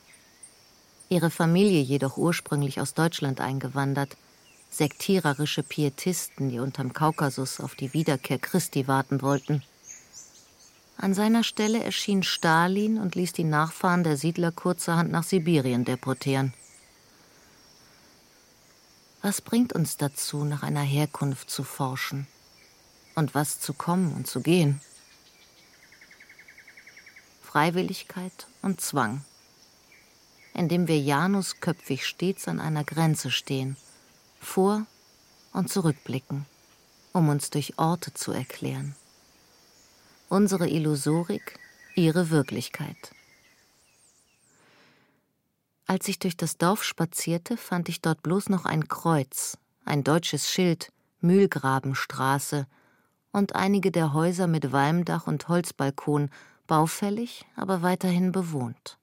[1.11, 4.16] Ihre Familie jedoch ursprünglich aus Deutschland eingewandert,
[4.77, 9.63] sektiererische Pietisten, die unterm Kaukasus auf die Wiederkehr Christi warten wollten.
[10.97, 16.55] An seiner Stelle erschien Stalin und ließ die Nachfahren der Siedler kurzerhand nach Sibirien deportieren.
[19.23, 22.27] Was bringt uns dazu, nach einer Herkunft zu forschen?
[23.15, 24.81] Und was zu kommen und zu gehen?
[27.43, 29.25] Freiwilligkeit und Zwang,
[30.53, 33.77] indem wir janusköpfig stets an einer Grenze stehen,
[34.44, 34.87] vor
[35.52, 36.46] und zurückblicken,
[37.12, 38.94] um uns durch Orte zu erklären
[40.35, 41.61] unsere Illusorik,
[41.94, 43.12] ihre Wirklichkeit.
[45.87, 50.50] Als ich durch das Dorf spazierte, fand ich dort bloß noch ein Kreuz, ein deutsches
[50.50, 52.66] Schild, Mühlgrabenstraße
[53.33, 56.30] und einige der Häuser mit Walmdach und Holzbalkon,
[56.66, 58.98] baufällig, aber weiterhin bewohnt.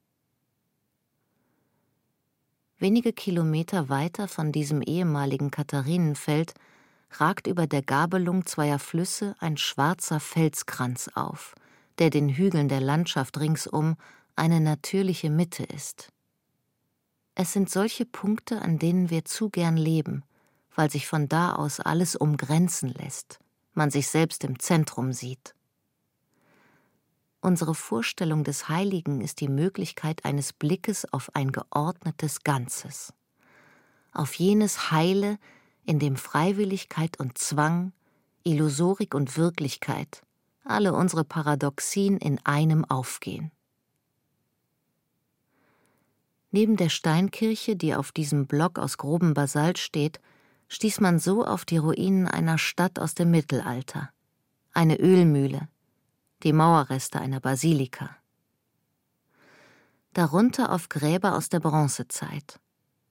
[2.82, 6.56] Wenige Kilometer weiter von diesem ehemaligen Katharinenfeld
[7.12, 11.54] ragt über der Gabelung zweier Flüsse ein schwarzer Felskranz auf,
[12.00, 13.98] der den Hügeln der Landschaft ringsum
[14.36, 16.12] eine natürliche Mitte ist.
[17.36, 20.24] Es sind solche Punkte, an denen wir zu gern leben,
[20.76, 23.40] weil sich von da aus alles umgrenzen lässt,
[23.76, 25.54] man sich selbst im Zentrum sieht.
[27.44, 33.14] Unsere Vorstellung des Heiligen ist die Möglichkeit eines Blickes auf ein geordnetes Ganzes,
[34.14, 35.40] auf jenes Heile,
[35.84, 37.94] in dem Freiwilligkeit und Zwang,
[38.44, 40.22] Illusorik und Wirklichkeit,
[40.64, 43.52] alle unsere Paradoxien in einem aufgehen.
[46.52, 50.20] Neben der Steinkirche, die auf diesem Block aus grobem Basalt steht,
[50.68, 54.12] stieß man so auf die Ruinen einer Stadt aus dem Mittelalter,
[54.74, 55.68] eine Ölmühle,
[56.44, 58.16] die Mauerreste einer Basilika.
[60.14, 62.60] Darunter auf Gräber aus der Bronzezeit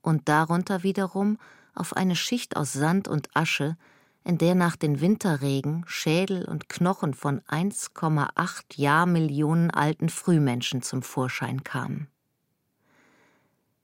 [0.03, 1.39] und darunter wiederum
[1.75, 3.77] auf eine Schicht aus Sand und Asche,
[4.25, 11.65] in der nach den Winterregen Schädel und Knochen von 1,8 Jahrmillionen alten Frühmenschen zum Vorschein
[11.65, 12.09] kamen.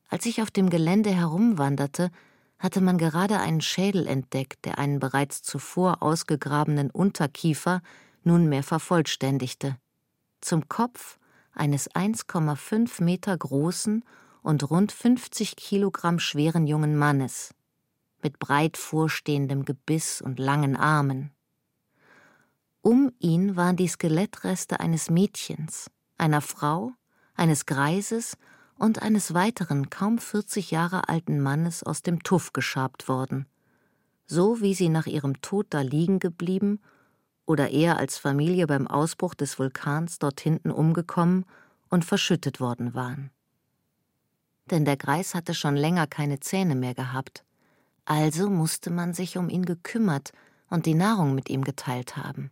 [0.08, 2.10] Als ich auf dem Gelände herumwanderte,
[2.58, 7.82] hatte man gerade einen Schädel entdeckt, der einen bereits zuvor ausgegrabenen Unterkiefer
[8.26, 9.78] nunmehr vervollständigte.
[10.40, 11.18] Zum Kopf
[11.52, 14.04] eines 1,5 Meter großen
[14.42, 17.54] und rund 50 Kilogramm schweren jungen Mannes,
[18.22, 21.30] mit breit vorstehendem Gebiss und langen Armen.
[22.82, 26.92] Um ihn waren die Skelettreste eines Mädchens, einer Frau,
[27.34, 28.36] eines Greises
[28.78, 33.46] und eines weiteren kaum 40 Jahre alten Mannes aus dem Tuff geschabt worden,
[34.26, 36.80] so wie sie nach ihrem Tod da liegen geblieben
[37.46, 41.46] oder er als Familie beim Ausbruch des Vulkans dort hinten umgekommen
[41.88, 43.30] und verschüttet worden waren.
[44.70, 47.44] Denn der Greis hatte schon länger keine Zähne mehr gehabt,
[48.04, 50.32] also musste man sich um ihn gekümmert
[50.68, 52.50] und die Nahrung mit ihm geteilt haben.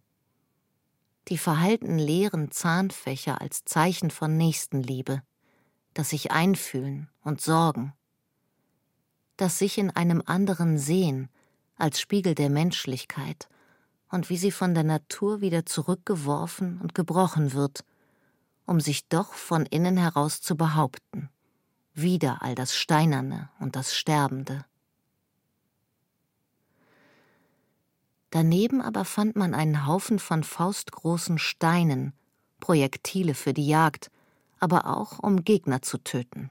[1.29, 5.23] Die verhalten leeren Zahnfächer als Zeichen von Nächstenliebe,
[5.95, 7.95] das sich einfühlen und sorgen,
[9.37, 11.29] das sich in einem anderen sehen
[11.77, 13.49] als Spiegel der Menschlichkeit
[14.15, 17.85] und wie sie von der Natur wieder zurückgeworfen und gebrochen wird,
[18.65, 21.31] um sich doch von innen heraus zu behaupten,
[21.95, 24.65] wieder all das Steinerne und das Sterbende.
[28.31, 32.13] Daneben aber fand man einen Haufen von faustgroßen Steinen,
[32.61, 34.13] Projektile für die Jagd,
[34.61, 36.51] aber auch um Gegner zu töten.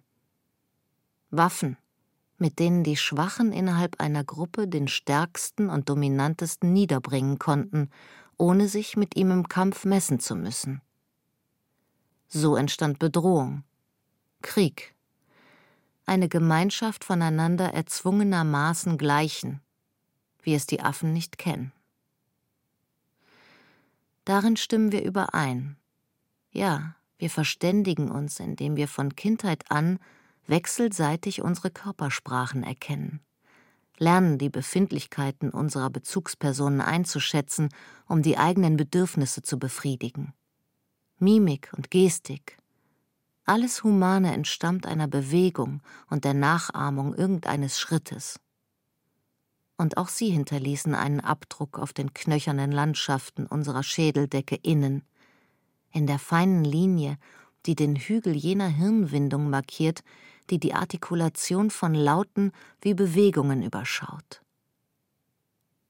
[1.31, 1.77] Waffen,
[2.43, 7.89] mit denen die Schwachen innerhalb einer Gruppe den stärksten und dominantesten niederbringen konnten,
[8.37, 10.81] ohne sich mit ihm im Kampf messen zu müssen.
[12.27, 13.63] So entstand Bedrohung,
[14.41, 14.93] Krieg,
[16.05, 19.61] eine Gemeinschaft voneinander erzwungenermaßen Gleichen,
[20.41, 21.71] wie es die Affen nicht kennen.
[24.25, 25.77] Darin stimmen wir überein.
[26.51, 29.97] Ja, wir verständigen uns, indem wir von Kindheit an
[30.47, 33.21] wechselseitig unsere Körpersprachen erkennen,
[33.97, 37.69] lernen die Befindlichkeiten unserer Bezugspersonen einzuschätzen,
[38.07, 40.33] um die eigenen Bedürfnisse zu befriedigen.
[41.19, 42.57] Mimik und Gestik,
[43.45, 48.39] alles Humane entstammt einer Bewegung und der Nachahmung irgendeines Schrittes.
[49.77, 55.03] Und auch sie hinterließen einen Abdruck auf den knöchernen Landschaften unserer Schädeldecke innen,
[55.91, 57.17] in der feinen Linie,
[57.65, 60.03] die den Hügel jener Hirnwindung markiert,
[60.49, 64.41] die die Artikulation von Lauten wie Bewegungen überschaut.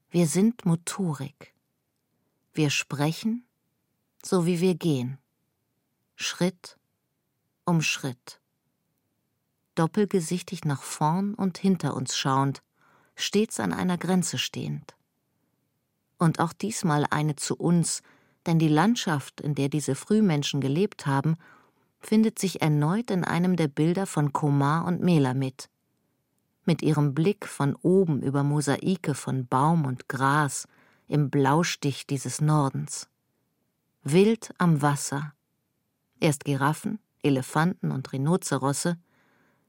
[0.10, 1.54] Wir sind Motorik.
[2.54, 3.46] Wir sprechen,
[4.24, 5.18] so wie wir gehen.
[6.16, 6.78] Schritt
[7.66, 8.40] um Schritt.
[9.76, 12.62] Doppelgesichtig nach vorn und hinter uns schauend,
[13.16, 14.96] stets an einer Grenze stehend.
[16.18, 18.04] Und auch diesmal eine zu uns,
[18.46, 21.38] denn die Landschaft, in der diese Frühmenschen gelebt haben,
[22.06, 25.70] findet sich erneut in einem der Bilder von Komar und Melamit.
[26.66, 30.68] Mit ihrem Blick von oben über Mosaike von Baum und Gras
[31.08, 33.10] im Blaustich dieses Nordens.
[34.04, 35.34] Wild am Wasser.
[36.20, 38.98] Erst Giraffen, Elefanten und Rhinozerosse,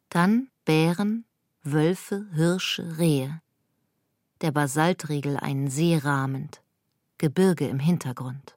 [0.08, 1.24] dann Bären,
[1.62, 3.40] Wölfe, Hirsche, Rehe.
[4.40, 6.62] Der Basaltriegel einen See rahmend,
[7.18, 8.56] Gebirge im Hintergrund.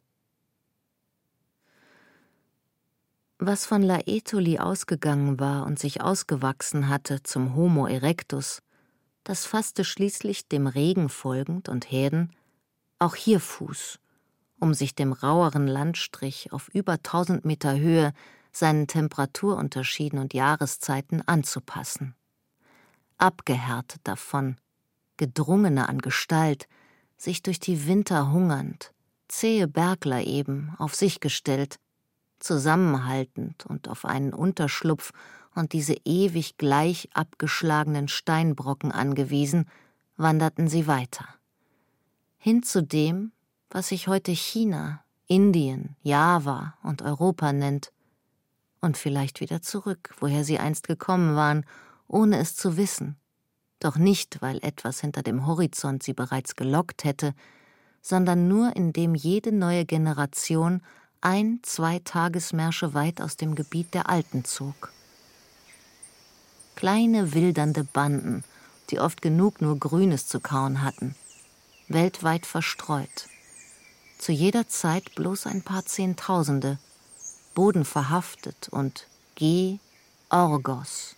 [3.39, 8.63] Was von Laetoli ausgegangen war und sich ausgewachsen hatte zum Homo erectus,
[9.23, 12.33] das fasste schließlich dem Regen folgend und Herden
[12.99, 13.99] auch hier Fuß,
[14.59, 18.11] um sich dem raueren Landstrich auf über tausend Meter Höhe
[18.51, 22.15] seinen Temperaturunterschieden und Jahreszeiten anzupassen.
[23.19, 24.57] Abgehärtet davon,
[25.17, 26.67] gedrungener an Gestalt,
[27.17, 28.93] sich durch die Winter hungernd,
[29.27, 31.77] zähe Bergler eben auf sich gestellt,
[32.39, 35.11] zusammenhaltend und auf einen Unterschlupf
[35.55, 39.65] und diese ewig gleich abgeschlagenen Steinbrocken angewiesen,
[40.15, 41.25] wanderten sie weiter.
[42.38, 43.31] Hin zu dem,
[43.69, 47.91] was sich heute China, Indien, Java und Europa nennt,
[48.79, 51.65] und vielleicht wieder zurück, woher sie einst gekommen waren,
[52.07, 53.17] ohne es zu wissen,
[53.79, 57.33] doch nicht, weil etwas hinter dem Horizont sie bereits gelockt hätte,
[58.01, 60.81] sondern nur indem jede neue Generation
[61.28, 64.93] ein, zwei Tagesmärsche weit aus dem Gebiet der Alten zog.
[66.78, 68.45] Kleine wildernde Banden,
[68.89, 71.15] die oft genug nur Grünes zu kauen hatten,
[71.89, 73.28] weltweit verstreut.
[74.17, 76.80] Zu jeder Zeit bloß ein paar Zehntausende,
[77.53, 79.05] Boden verhaftet und
[79.36, 79.80] G.
[80.30, 81.17] Orgos,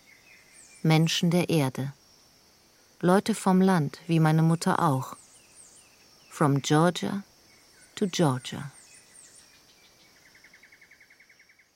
[0.82, 1.92] Menschen der Erde.
[3.00, 5.16] Leute vom Land, wie meine Mutter auch.
[6.30, 7.22] From Georgia
[7.94, 8.72] to Georgia.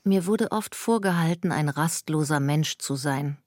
[0.07, 3.39] Mir wurde oft vorgehalten, ein rastloser Mensch zu sein,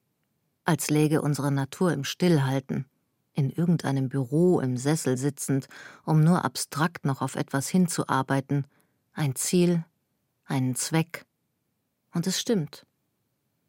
[0.65, 2.85] als läge unsere Natur im Stillhalten,
[3.33, 5.69] in irgendeinem Büro im Sessel sitzend,
[6.05, 8.67] um nur abstrakt noch auf etwas hinzuarbeiten,
[9.13, 9.85] ein Ziel,
[10.47, 11.25] einen Zweck.
[12.13, 12.85] Und es stimmt.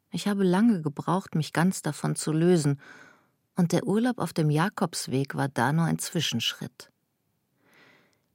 [0.09, 2.81] Ich habe lange gebraucht, mich ganz davon zu lösen,
[3.55, 6.91] und der Urlaub auf dem Jakobsweg war da nur ein Zwischenschritt.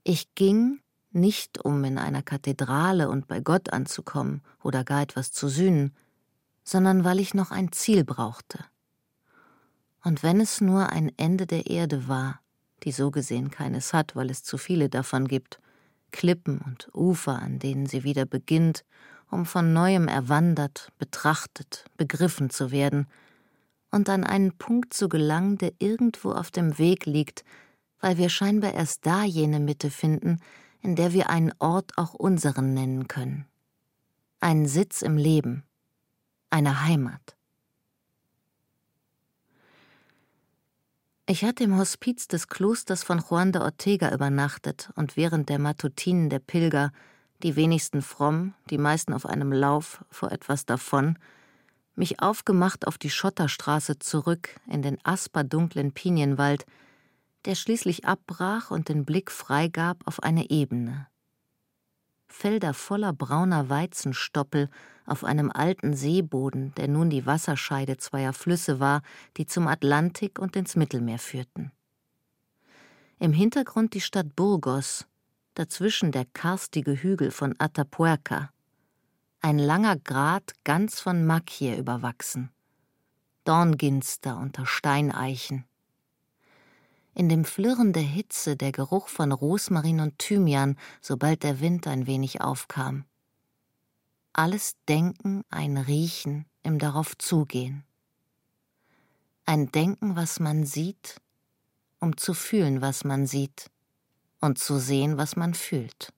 [0.05, 0.79] Ich ging
[1.15, 5.95] nicht, um in einer Kathedrale und bei Gott anzukommen oder gar etwas zu sühnen,
[6.63, 8.59] sondern weil ich noch ein Ziel brauchte.
[10.03, 12.39] Und wenn es nur ein Ende der Erde war,
[12.83, 15.59] die so gesehen keines hat, weil es zu viele davon gibt,
[16.11, 18.85] Klippen und Ufer, an denen sie wieder beginnt,
[19.29, 23.07] um von neuem erwandert, betrachtet, begriffen zu werden
[23.91, 27.43] und an einen Punkt zu gelangen, der irgendwo auf dem Weg liegt,
[27.99, 30.39] weil wir scheinbar erst da jene Mitte finden,
[30.85, 33.47] in der wir einen Ort auch unseren nennen können.
[34.39, 35.63] Einen Sitz im Leben,
[36.51, 37.35] eine Heimat.
[41.25, 46.29] Ich hatte im Hospiz des Klosters von Juan de Ortega übernachtet und während der Matutinen
[46.29, 46.91] der Pilger,
[47.41, 51.17] die wenigsten fromm, die meisten auf einem Lauf vor etwas davon,
[51.95, 56.67] mich aufgemacht auf die Schotterstraße zurück in den asperdunklen Pinienwald,
[57.45, 61.07] der schließlich abbrach und den Blick freigab auf eine Ebene.
[62.27, 64.69] Felder voller brauner Weizenstoppel
[65.05, 69.01] auf einem alten Seeboden, der nun die Wasserscheide zweier Flüsse war,
[69.37, 71.71] die zum Atlantik und ins Mittelmeer führten.
[73.19, 75.05] Im Hintergrund die Stadt Burgos,
[75.53, 78.49] dazwischen der karstige Hügel von Atapuerca.
[79.39, 82.51] Ein langer Grat ganz von Makie überwachsen.
[83.45, 85.65] Dornginster unter Steineichen.
[87.15, 92.07] In dem Flirren der Hitze der Geruch von Rosmarin und Thymian, sobald der Wind ein
[92.07, 93.05] wenig aufkam.
[94.33, 97.85] Alles Denken, ein Riechen im darauf zugehen.
[99.45, 101.21] Ein Denken, was man sieht,
[102.01, 103.71] um zu fühlen, was man sieht,
[104.41, 106.11] und zu sehen, was man fühlt.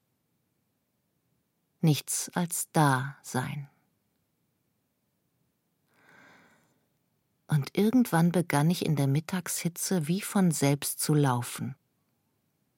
[1.80, 3.68] Nichts als da sein.
[7.48, 11.74] Und irgendwann begann ich in der Mittagshitze wie von selbst zu laufen.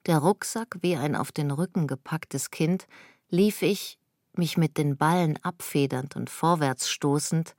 [0.07, 2.87] Der Rucksack wie ein auf den Rücken gepacktes Kind,
[3.29, 3.99] lief ich,
[4.33, 7.55] mich mit den Ballen abfedernd und vorwärts stoßend,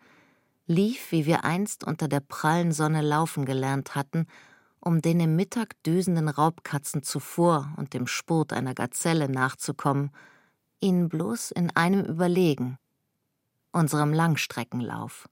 [0.65, 4.25] lief, wie wir einst unter der prallen Sonne laufen gelernt hatten,
[4.79, 10.11] um den im Mittag düsenden Raubkatzen zuvor und dem Spurt einer Gazelle nachzukommen,
[10.79, 12.77] ihnen bloß in einem überlegen,
[13.71, 15.27] unserem Langstreckenlauf.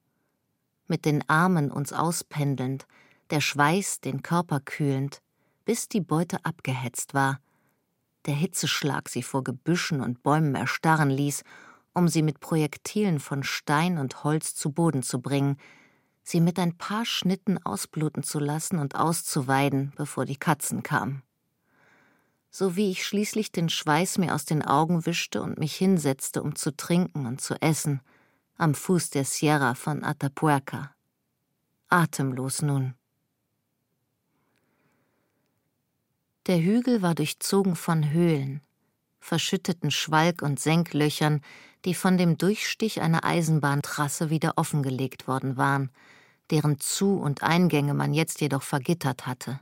[0.90, 2.88] Mit den Armen uns auspendelnd,
[3.30, 5.22] der Schweiß den Körper kühlend,
[5.64, 7.40] bis die Beute abgehetzt war,
[8.26, 11.44] der Hitzeschlag sie vor Gebüschen und Bäumen erstarren ließ,
[11.94, 15.58] um sie mit Projektilen von Stein und Holz zu Boden zu bringen,
[16.24, 21.22] sie mit ein paar Schnitten ausbluten zu lassen und auszuweiden, bevor die Katzen kamen.
[22.50, 26.56] So wie ich schließlich den Schweiß mir aus den Augen wischte und mich hinsetzte, um
[26.56, 28.02] zu trinken und zu essen,
[28.60, 30.94] am Fuß der Sierra von Atapuerca.
[31.88, 32.94] Atemlos nun.
[36.46, 38.62] Der Hügel war durchzogen von Höhlen,
[39.22, 41.42] verschütteten Schwalk- und Senklöchern,
[41.86, 45.90] die von dem Durchstich einer Eisenbahntrasse wieder offengelegt worden waren,
[46.52, 49.62] deren Zu- und Eingänge man jetzt jedoch vergittert hatte.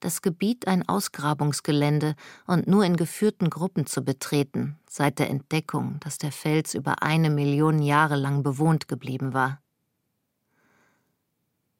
[0.00, 2.14] Das Gebiet ein Ausgrabungsgelände
[2.46, 7.30] und nur in geführten Gruppen zu betreten, seit der Entdeckung, dass der Fels über eine
[7.30, 9.60] Million Jahre lang bewohnt geblieben war.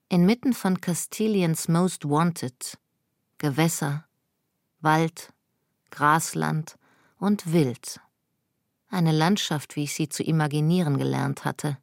[0.09, 2.79] Inmitten von Castilians Most Wanted
[3.39, 4.05] Gewässer,
[4.81, 5.33] Wald,
[5.91, 6.77] Grasland
[7.19, 8.01] und Wild.
[8.89, 11.79] Eine Landschaft, wie ich sie zu imaginieren gelernt hatte.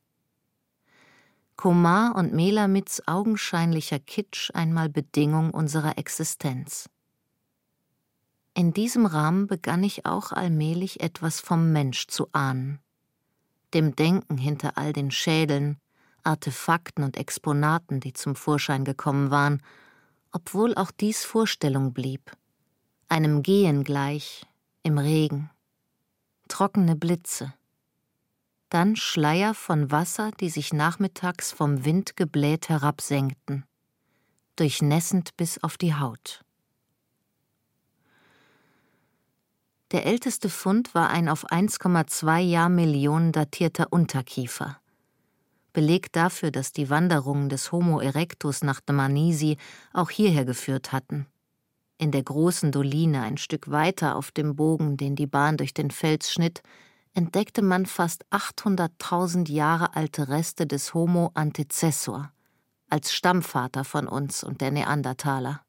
[1.58, 6.90] Komar und Melamits augenscheinlicher Kitsch einmal Bedingung unserer Existenz.
[8.54, 12.80] In diesem Rahmen begann ich auch allmählich etwas vom Mensch zu ahnen,
[13.74, 15.78] dem Denken hinter all den Schädeln,
[16.24, 19.62] Artefakten und Exponaten, die zum Vorschein gekommen waren,
[20.32, 22.32] obwohl auch dies Vorstellung blieb,
[23.08, 24.46] einem Gehen gleich,
[24.84, 25.50] im Regen,
[26.48, 27.54] trockene Blitze,
[28.70, 33.66] dann Schleier von Wasser, die sich nachmittags vom Wind gebläht herabsenkten,
[34.56, 36.42] durchnässend bis auf die Haut.
[39.92, 44.80] Der älteste Fund war ein auf 1,2 Jahrmillionen datierter Unterkiefer.
[45.74, 49.58] Beleg dafür, dass die Wanderungen des Homo erectus nach Dmanisi
[49.94, 51.28] auch hierher geführt hatten.
[51.98, 55.92] In der großen Doline ein Stück weiter auf dem Bogen, den die Bahn durch den
[55.92, 56.62] Fels schnitt,
[57.16, 62.32] entdeckte man fast 800.000 Jahre alte Reste des Homo antecessor,
[62.90, 65.62] als Stammvater von uns und der Neandertaler.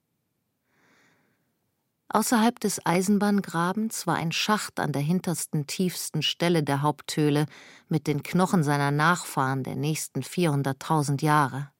[2.08, 7.46] Außerhalb des Eisenbahngrabens war ein Schacht an der hintersten, tiefsten Stelle der Haupthöhle
[7.88, 11.70] mit den Knochen seiner Nachfahren der nächsten 400.000 Jahre.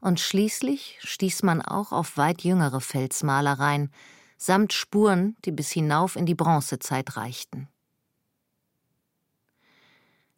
[0.00, 3.92] Und schließlich stieß man auch auf weit jüngere Felsmalereien,
[4.36, 7.68] samt Spuren, die bis hinauf in die Bronzezeit reichten.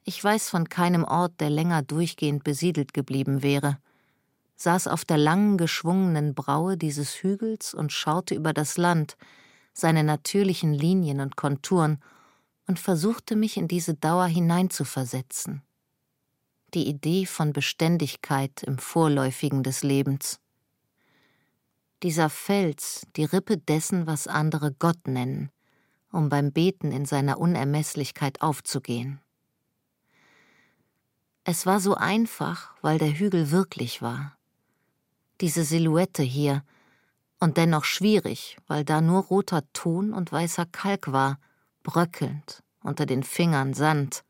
[0.05, 3.79] Ich weiß von keinem Ort, der länger durchgehend besiedelt geblieben wäre,
[4.57, 9.17] saß auf der langen, geschwungenen Braue dieses Hügels und schaute über das Land,
[9.73, 12.03] seine natürlichen Linien und Konturen,
[12.67, 15.63] und versuchte mich in diese Dauer hineinzuversetzen.
[16.73, 20.39] Die Idee von Beständigkeit im Vorläufigen des Lebens.
[22.05, 25.51] Dieser Fels, die Rippe dessen, was andere Gott nennen,
[26.13, 29.21] um beim Beten in seiner Unermeßlichkeit aufzugehen.
[31.53, 34.37] Es war so einfach, weil der Hügel wirklich war.
[35.41, 36.63] Diese Silhouette hier,
[37.41, 41.41] und dennoch schwierig, weil da nur roter Ton und weißer Kalk war,
[41.83, 44.23] bröckelnd, unter den Fingern Sand.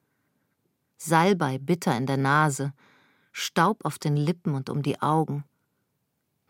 [0.96, 2.72] Salbei bitter in der Nase,
[3.32, 5.44] Staub auf den Lippen und um die Augen.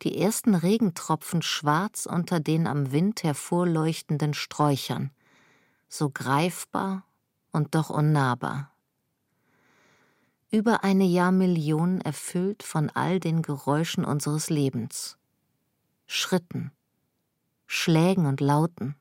[0.03, 5.11] Die ersten Regentropfen schwarz unter den am Wind hervorleuchtenden Sträuchern,
[5.89, 7.03] so greifbar
[7.51, 8.70] und doch unnahbar
[10.51, 15.17] über eine Jahrmillion erfüllt von all den Geräuschen unseres Lebens.
[16.07, 16.73] Schritten,
[17.67, 18.97] Schlägen und Lauten.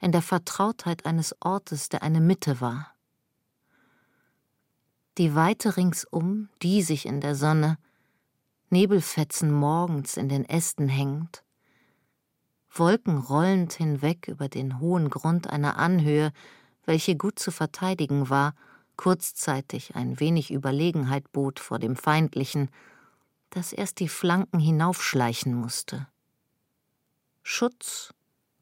[0.00, 2.94] In der Vertrautheit eines Ortes, der eine Mitte war.
[5.18, 7.78] Die Weite ringsum, die sich in der Sonne,
[8.70, 11.42] Nebelfetzen morgens in den Ästen hängend,
[12.70, 16.32] Wolken rollend hinweg über den hohen Grund einer Anhöhe,
[16.84, 18.54] welche gut zu verteidigen war,
[18.98, 22.68] kurzzeitig ein wenig Überlegenheit bot vor dem Feindlichen,
[23.48, 26.06] das erst die Flanken hinaufschleichen musste.
[27.42, 28.12] Schutz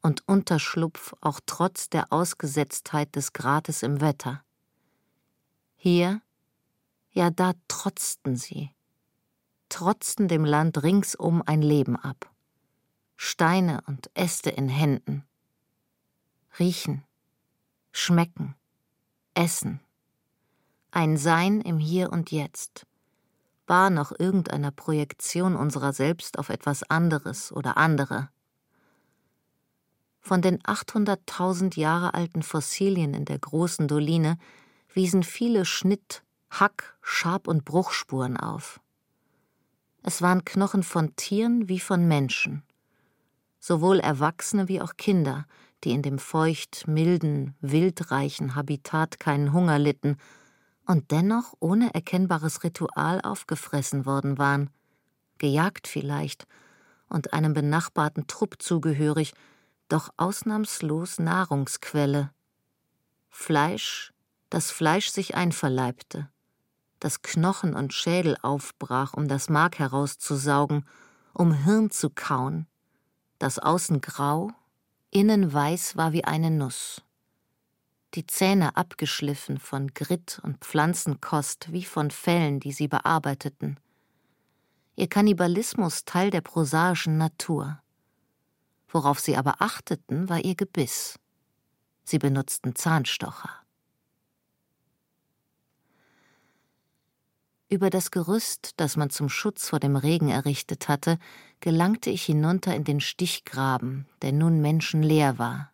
[0.02, 4.44] und Unterschlupf auch trotz der Ausgesetztheit des Grates im Wetter.
[5.74, 6.20] Hier,
[7.10, 8.70] ja da trotzten sie,
[9.68, 12.30] trotzten dem Land ringsum ein Leben ab.
[13.16, 15.24] Steine und Äste in Händen.
[16.58, 17.02] Riechen,
[17.90, 18.54] schmecken,
[19.34, 19.80] essen.
[20.96, 22.86] Ein Sein im Hier und Jetzt.
[23.66, 28.30] Bar noch irgendeiner Projektion unserer selbst auf etwas anderes oder andere.
[30.22, 34.38] Von den 800.000 Jahre alten Fossilien in der großen Doline
[34.94, 38.80] wiesen viele Schnitt, Hack, Schab- und Bruchspuren auf.
[40.02, 42.62] Es waren Knochen von Tieren wie von Menschen
[43.58, 45.44] sowohl Erwachsene wie auch Kinder,
[45.84, 50.16] die in dem feucht, milden, wildreichen Habitat keinen Hunger litten
[50.86, 54.70] und dennoch ohne erkennbares Ritual aufgefressen worden waren,
[55.38, 56.46] gejagt vielleicht
[57.08, 59.34] und einem benachbarten Trupp zugehörig,
[59.88, 62.30] doch ausnahmslos Nahrungsquelle.
[63.28, 64.12] Fleisch,
[64.50, 66.28] das Fleisch sich einverleibte,
[67.00, 70.86] das Knochen und Schädel aufbrach, um das Mark herauszusaugen,
[71.34, 72.66] um Hirn zu kauen,
[73.38, 74.50] das außen grau,
[75.10, 77.02] innen weiß war wie eine Nuss.
[78.16, 83.78] Die Zähne abgeschliffen von Gritt und Pflanzenkost wie von Fellen, die sie bearbeiteten.
[84.94, 87.78] Ihr Kannibalismus Teil der prosaischen Natur.
[88.88, 91.18] Worauf sie aber achteten, war ihr Gebiss.
[92.04, 93.50] Sie benutzten Zahnstocher.
[97.68, 101.18] Über das Gerüst, das man zum Schutz vor dem Regen errichtet hatte,
[101.60, 105.70] gelangte ich hinunter in den Stichgraben, der nun menschenleer war.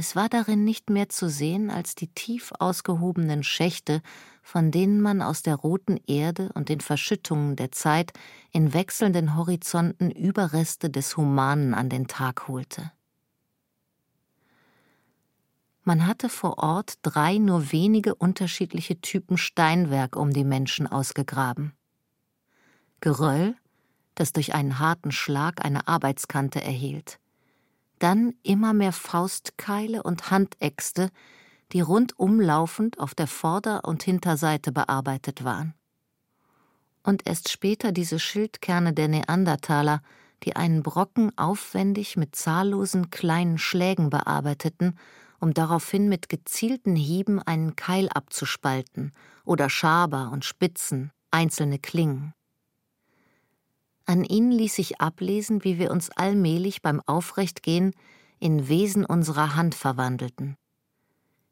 [0.00, 4.00] Es war darin nicht mehr zu sehen als die tief ausgehobenen Schächte,
[4.44, 8.12] von denen man aus der roten Erde und den Verschüttungen der Zeit
[8.52, 12.92] in wechselnden Horizonten Überreste des Humanen an den Tag holte.
[15.82, 21.72] Man hatte vor Ort drei nur wenige unterschiedliche Typen Steinwerk um die Menschen ausgegraben.
[23.00, 23.56] Geröll,
[24.14, 27.18] das durch einen harten Schlag eine Arbeitskante erhielt.
[27.98, 31.10] Dann immer mehr Faustkeile und Handäxte,
[31.72, 35.74] die rundumlaufend auf der Vorder- und Hinterseite bearbeitet waren.
[37.02, 40.02] Und erst später diese Schildkerne der Neandertaler,
[40.44, 44.98] die einen Brocken aufwendig mit zahllosen kleinen Schlägen bearbeiteten
[45.40, 49.12] um daraufhin mit gezielten Hieben einen Keil abzuspalten
[49.44, 52.34] oder Schaber und Spitzen, einzelne Klingen.
[54.08, 57.92] An ihnen ließ sich ablesen, wie wir uns allmählich beim Aufrechtgehen
[58.40, 60.56] in Wesen unserer Hand verwandelten.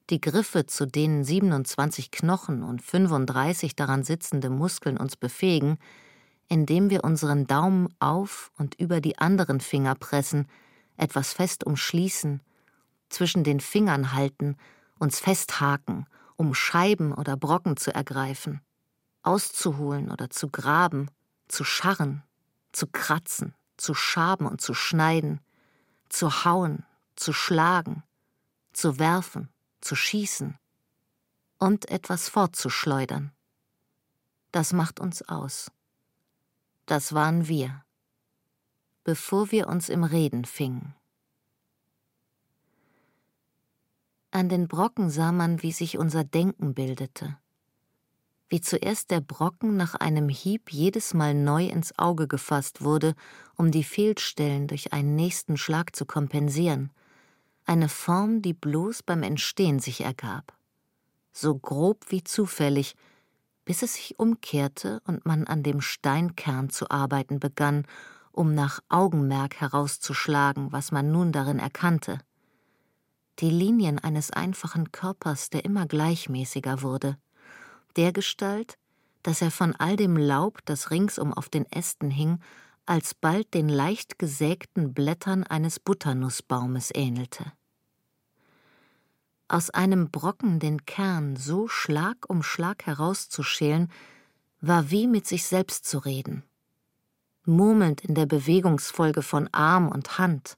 [0.08, 5.76] Die Griffe, zu denen 27 Knochen und 35 daran sitzende Muskeln uns befähigen,
[6.48, 10.48] indem wir unseren Daumen auf und über die anderen Finger pressen,
[10.96, 12.40] etwas fest umschließen
[13.10, 14.56] zwischen den Fingern halten,
[14.98, 18.62] uns festhaken, um Scheiben oder Brocken zu ergreifen,
[19.22, 21.10] auszuholen oder zu graben,
[21.48, 22.22] zu scharren,
[22.76, 25.40] zu kratzen, zu schaben und zu schneiden,
[26.10, 26.84] zu hauen,
[27.16, 28.02] zu schlagen,
[28.74, 29.48] zu werfen,
[29.80, 30.58] zu schießen
[31.58, 33.32] und etwas fortzuschleudern.
[34.52, 35.70] Das macht uns aus.
[36.84, 37.82] Das waren wir,
[39.04, 40.94] bevor wir uns im Reden fingen.
[44.30, 47.38] An den Brocken sah man, wie sich unser Denken bildete.
[48.48, 53.14] Wie zuerst der Brocken nach einem Hieb jedes Mal neu ins Auge gefasst wurde,
[53.56, 56.92] um die Fehlstellen durch einen nächsten Schlag zu kompensieren.
[57.64, 60.56] Eine Form, die bloß beim Entstehen sich ergab.
[61.32, 62.94] So grob wie zufällig,
[63.64, 67.84] bis es sich umkehrte und man an dem Steinkern zu arbeiten begann,
[68.30, 72.20] um nach Augenmerk herauszuschlagen, was man nun darin erkannte
[73.40, 77.18] die Linien eines einfachen Körpers, der immer gleichmäßiger wurde,
[77.96, 78.78] dergestalt,
[79.22, 82.38] dass er von all dem Laub, das ringsum auf den Ästen hing,
[82.86, 87.52] alsbald den leicht gesägten Blättern eines Butternussbaumes ähnelte.
[89.48, 93.90] Aus einem Brocken den Kern so Schlag um Schlag herauszuschälen,
[94.60, 96.42] war wie mit sich selbst zu reden.
[97.44, 100.56] Murmelnd in der Bewegungsfolge von Arm und Hand,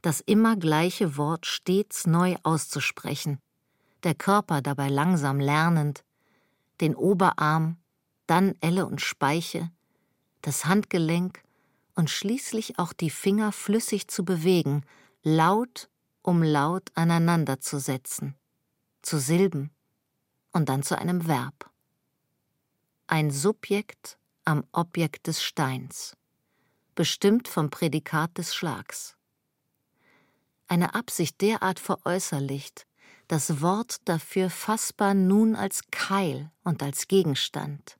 [0.00, 3.38] das immer gleiche Wort stets neu auszusprechen,
[4.04, 6.02] der Körper dabei langsam lernend,
[6.80, 7.76] den Oberarm,
[8.26, 9.70] dann Elle und Speiche,
[10.42, 11.42] das Handgelenk
[11.94, 14.84] und schließlich auch die Finger flüssig zu bewegen,
[15.22, 15.90] laut
[16.22, 18.36] um laut aneinanderzusetzen,
[19.02, 19.70] zu Silben
[20.52, 21.70] und dann zu einem Verb.
[23.06, 26.16] Ein Subjekt am Objekt des Steins,
[26.94, 29.16] bestimmt vom Prädikat des Schlags.
[30.68, 32.86] Eine Absicht derart veräußerlicht,
[33.30, 37.96] das Wort dafür fassbar nun als Keil und als Gegenstand.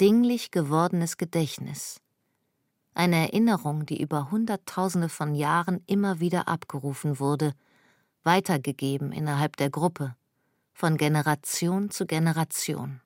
[0.00, 2.00] Dinglich gewordenes Gedächtnis.
[2.92, 7.54] Eine Erinnerung, die über Hunderttausende von Jahren immer wieder abgerufen wurde,
[8.24, 10.16] weitergegeben innerhalb der Gruppe,
[10.72, 13.00] von Generation zu Generation.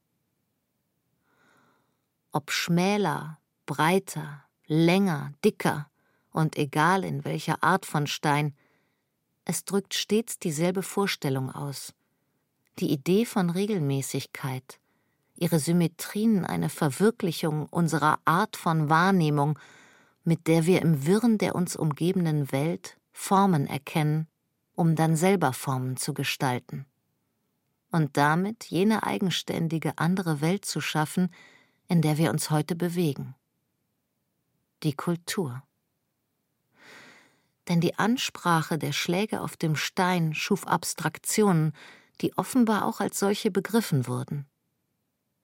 [2.32, 5.90] Ob schmäler, breiter, länger, dicker
[6.30, 8.54] und egal in welcher Art von Stein,
[9.46, 11.94] es drückt stets dieselbe Vorstellung aus.
[12.80, 14.80] Die Idee von Regelmäßigkeit,
[15.36, 19.58] ihre Symmetrien eine Verwirklichung unserer Art von Wahrnehmung,
[20.24, 24.26] mit der wir im Wirren der uns umgebenden Welt Formen erkennen,
[24.74, 26.84] um dann selber Formen zu gestalten.
[27.92, 31.32] Und damit jene eigenständige andere Welt zu schaffen,
[31.86, 33.36] in der wir uns heute bewegen.
[34.82, 35.62] Die Kultur
[37.68, 41.72] denn die Ansprache der Schläge auf dem Stein schuf Abstraktionen,
[42.20, 44.46] die offenbar auch als solche begriffen wurden.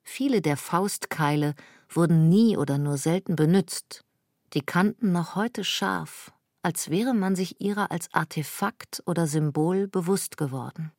[0.03, 1.55] Viele der Faustkeile
[1.89, 4.05] wurden nie oder nur selten benützt,
[4.53, 10.37] die Kanten noch heute scharf, als wäre man sich ihrer als Artefakt oder Symbol bewusst
[10.37, 10.93] geworden.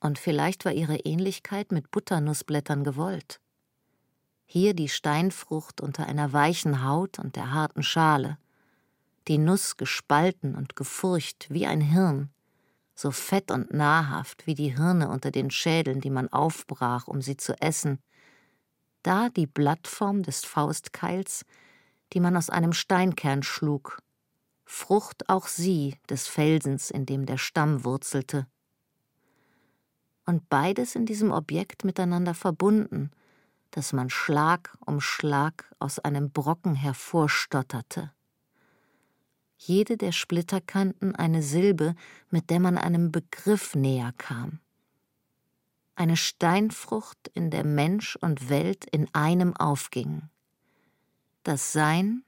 [0.00, 3.40] Und vielleicht war ihre Ähnlichkeit mit Butternussblättern gewollt.
[4.44, 8.36] Hier die Steinfrucht unter einer weichen Haut und der harten Schale,
[9.28, 12.30] die Nuss gespalten und gefurcht wie ein Hirn,
[12.94, 17.36] so fett und nahrhaft wie die Hirne unter den Schädeln, die man aufbrach, um sie
[17.36, 17.98] zu essen,
[19.02, 21.44] da die Blattform des Faustkeils,
[22.12, 23.98] die man aus einem Steinkern schlug,
[24.64, 28.46] Frucht auch sie des Felsens, in dem der Stamm wurzelte.
[30.24, 33.10] Und beides in diesem Objekt miteinander verbunden,
[33.70, 38.12] dass man Schlag um Schlag aus einem Brocken hervorstotterte
[39.66, 41.94] jede der Splitterkanten eine Silbe,
[42.30, 44.60] mit der man einem Begriff näher kam.
[45.94, 50.30] Eine Steinfrucht, in der Mensch und Welt in einem aufgingen.
[51.44, 52.24] Das Sein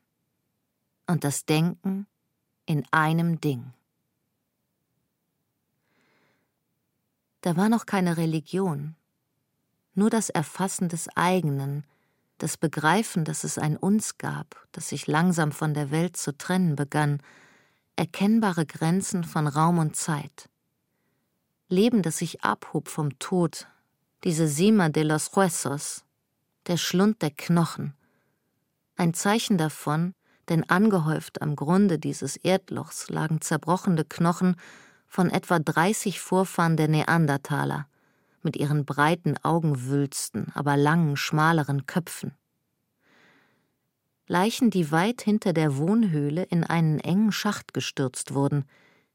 [1.07, 2.07] und das Denken
[2.67, 3.73] in einem Ding.
[7.41, 8.97] Da war noch keine Religion,
[9.95, 11.85] nur das Erfassen des eigenen,
[12.39, 16.77] das Begreifen, dass es ein Uns gab, das sich langsam von der Welt zu trennen
[16.77, 17.21] begann,
[17.97, 20.49] erkennbare Grenzen von Raum und Zeit.
[21.69, 23.69] Leben, das sich abhob vom Tod,
[24.25, 26.05] diese Sima de los Huesos,
[26.67, 27.95] der Schlund der Knochen.
[28.97, 30.15] Ein Zeichen davon,
[30.49, 34.57] denn angehäuft am Grunde dieses Erdlochs lagen zerbrochene Knochen
[35.07, 37.87] von etwa 30 Vorfahren der Neandertaler,
[38.45, 42.33] mit ihren breiten Augenwülsten, aber langen, schmaleren Köpfen.
[44.27, 48.65] Leichen, die weit hinter der Wohnhöhle in einen engen Schacht gestürzt wurden,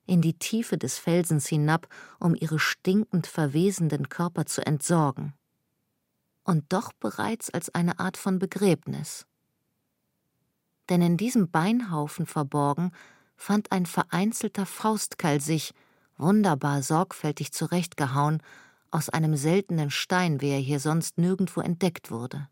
[0.05, 1.87] in die Tiefe des Felsens hinab,
[2.19, 5.33] um ihre stinkend verwesenden Körper zu entsorgen.
[6.43, 9.25] Und doch bereits als eine Art von Begräbnis.
[10.89, 12.91] Denn in diesem Beinhaufen verborgen
[13.35, 15.73] fand ein vereinzelter Faustkeil sich,
[16.17, 18.41] wunderbar sorgfältig zurechtgehauen,
[18.91, 22.49] aus einem seltenen Stein, wie er hier sonst nirgendwo entdeckt wurde.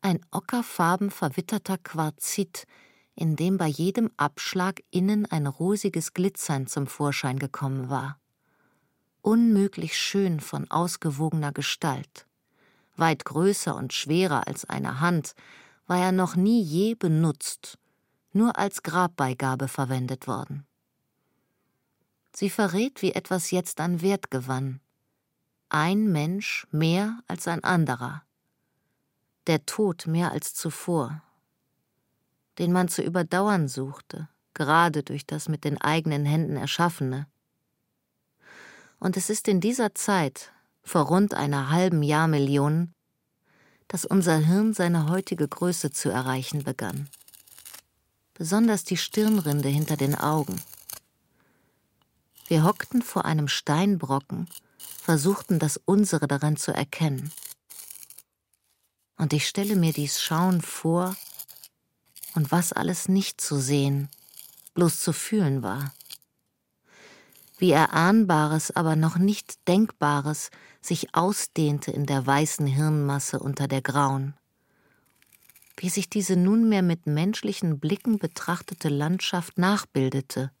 [0.00, 2.66] Ein ockerfarben verwitterter Quarzit,
[3.14, 8.18] in dem bei jedem Abschlag innen ein rosiges Glitzern zum Vorschein gekommen war.
[9.20, 12.26] Unmöglich schön von ausgewogener Gestalt.
[12.96, 15.34] Weit größer und schwerer als eine Hand,
[15.86, 17.78] war er noch nie je benutzt,
[18.32, 20.66] nur als Grabbeigabe verwendet worden.
[22.34, 24.80] Sie verrät, wie etwas jetzt an Wert gewann,
[25.72, 28.22] ein Mensch mehr als ein anderer,
[29.46, 31.22] der Tod mehr als zuvor,
[32.58, 37.26] den man zu überdauern suchte, gerade durch das mit den eigenen Händen erschaffene.
[38.98, 40.52] Und es ist in dieser Zeit,
[40.82, 42.92] vor rund einer halben Jahrmillion,
[43.88, 47.08] dass unser Hirn seine heutige Größe zu erreichen begann.
[48.34, 50.60] Besonders die Stirnrinde hinter den Augen.
[52.48, 54.48] Wir hockten vor einem Steinbrocken
[55.02, 57.32] versuchten das unsere darin zu erkennen.
[59.16, 61.16] Und ich stelle mir dies Schauen vor
[62.34, 64.08] und was alles nicht zu sehen,
[64.74, 65.92] bloß zu fühlen war.
[67.58, 70.50] Wie Erahnbares, aber noch nicht Denkbares
[70.80, 74.34] sich ausdehnte in der weißen Hirnmasse unter der grauen.
[75.76, 80.52] wie sich diese nunmehr mit menschlichen Blicken betrachtete Landschaft nachbildete.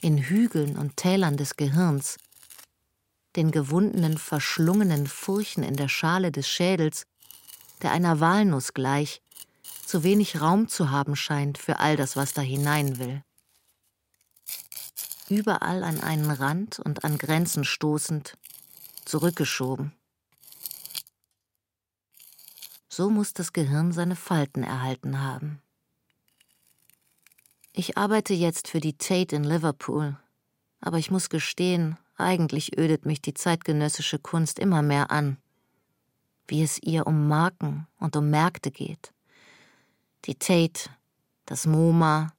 [0.00, 2.16] In Hügeln und Tälern des Gehirns,
[3.36, 7.06] den gewundenen, verschlungenen Furchen in der Schale des Schädels,
[7.82, 9.20] der einer Walnuss gleich,
[9.84, 13.22] zu wenig Raum zu haben scheint für all das, was da hinein will.
[15.28, 18.36] Überall an einen Rand und an Grenzen stoßend,
[19.04, 19.92] zurückgeschoben.
[22.88, 25.62] So muss das Gehirn seine Falten erhalten haben.
[27.72, 30.16] Ich arbeite jetzt für die Tate in Liverpool,
[30.80, 35.38] aber ich muss gestehen, eigentlich ödet mich die zeitgenössische Kunst immer mehr an,
[36.46, 39.12] wie es ihr um Marken und um Märkte geht.
[40.24, 40.90] Die Tate,
[41.46, 42.32] das MoMA,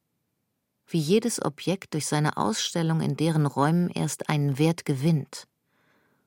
[0.88, 5.48] wie jedes Objekt durch seine Ausstellung in deren Räumen erst einen Wert gewinnt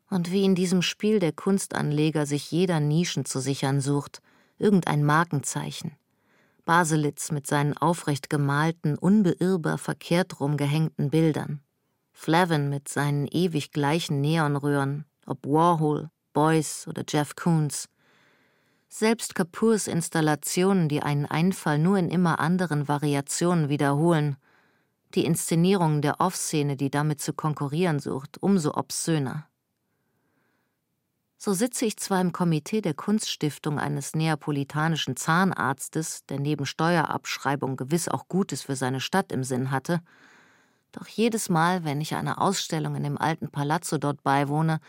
[0.09, 4.21] und wie in diesem Spiel der Kunstanleger sich jeder Nischen zu sichern sucht,
[4.59, 5.97] irgendein Markenzeichen.
[6.65, 11.61] Baselitz mit seinen aufrecht gemalten, unbeirrbar verkehrt rumgehängten Bildern.
[12.13, 17.89] Flavin mit seinen ewig gleichen Neonröhren, ob Warhol, Beuys oder Jeff Koons.
[18.89, 24.37] Selbst Kapoors Installationen, die einen Einfall nur in immer anderen Variationen wiederholen.
[25.15, 29.47] Die Inszenierung der Off-Szene, die damit zu konkurrieren sucht, umso obszöner.
[31.45, 38.09] So sitze ich zwar im Komitee der Kunststiftung eines neapolitanischen Zahnarztes, der neben Steuerabschreibung gewiss
[38.09, 40.03] auch Gutes für seine Stadt im Sinn hatte,
[40.93, 44.81] doch jedes Mal, wenn ich einer Ausstellung in dem alten Palazzo dort beiwohne,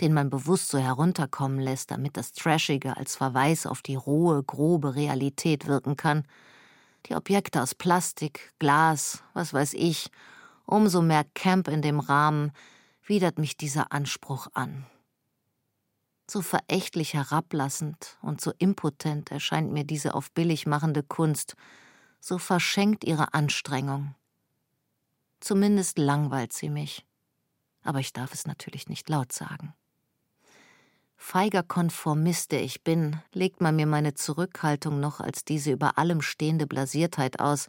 [0.00, 4.94] den man bewusst so herunterkommen lässt, damit das Trashige als Verweis auf die rohe, grobe
[4.94, 6.24] Realität wirken kann,
[7.06, 10.10] die Objekte aus Plastik, Glas, was weiß ich,
[10.64, 12.52] umso mehr Camp in dem Rahmen,
[13.04, 14.86] widert mich dieser Anspruch an.
[16.30, 21.56] So verächtlich herablassend und so impotent erscheint mir diese auf billig machende Kunst,
[22.20, 24.14] so verschenkt ihre Anstrengung.
[25.40, 27.06] Zumindest langweilt sie mich.
[27.82, 29.74] Aber ich darf es natürlich nicht laut sagen.
[31.16, 36.22] Feiger Konformist, der ich bin, legt man mir meine Zurückhaltung noch als diese über allem
[36.22, 37.68] stehende Blasiertheit aus,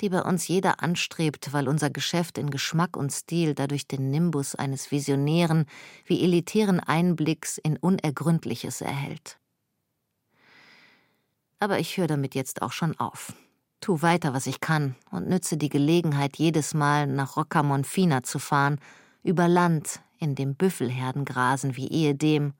[0.00, 4.54] die bei uns jeder anstrebt, weil unser Geschäft in Geschmack und Stil dadurch den Nimbus
[4.54, 5.66] eines visionären,
[6.04, 9.38] wie elitären Einblicks in Unergründliches erhält.
[11.58, 13.32] Aber ich höre damit jetzt auch schon auf.
[13.86, 18.80] Tu weiter, was ich kann, und nütze die Gelegenheit, jedes Mal nach Roccamonfina zu fahren,
[19.22, 22.54] über Land, in dem Büffelherden grasen wie ehedem,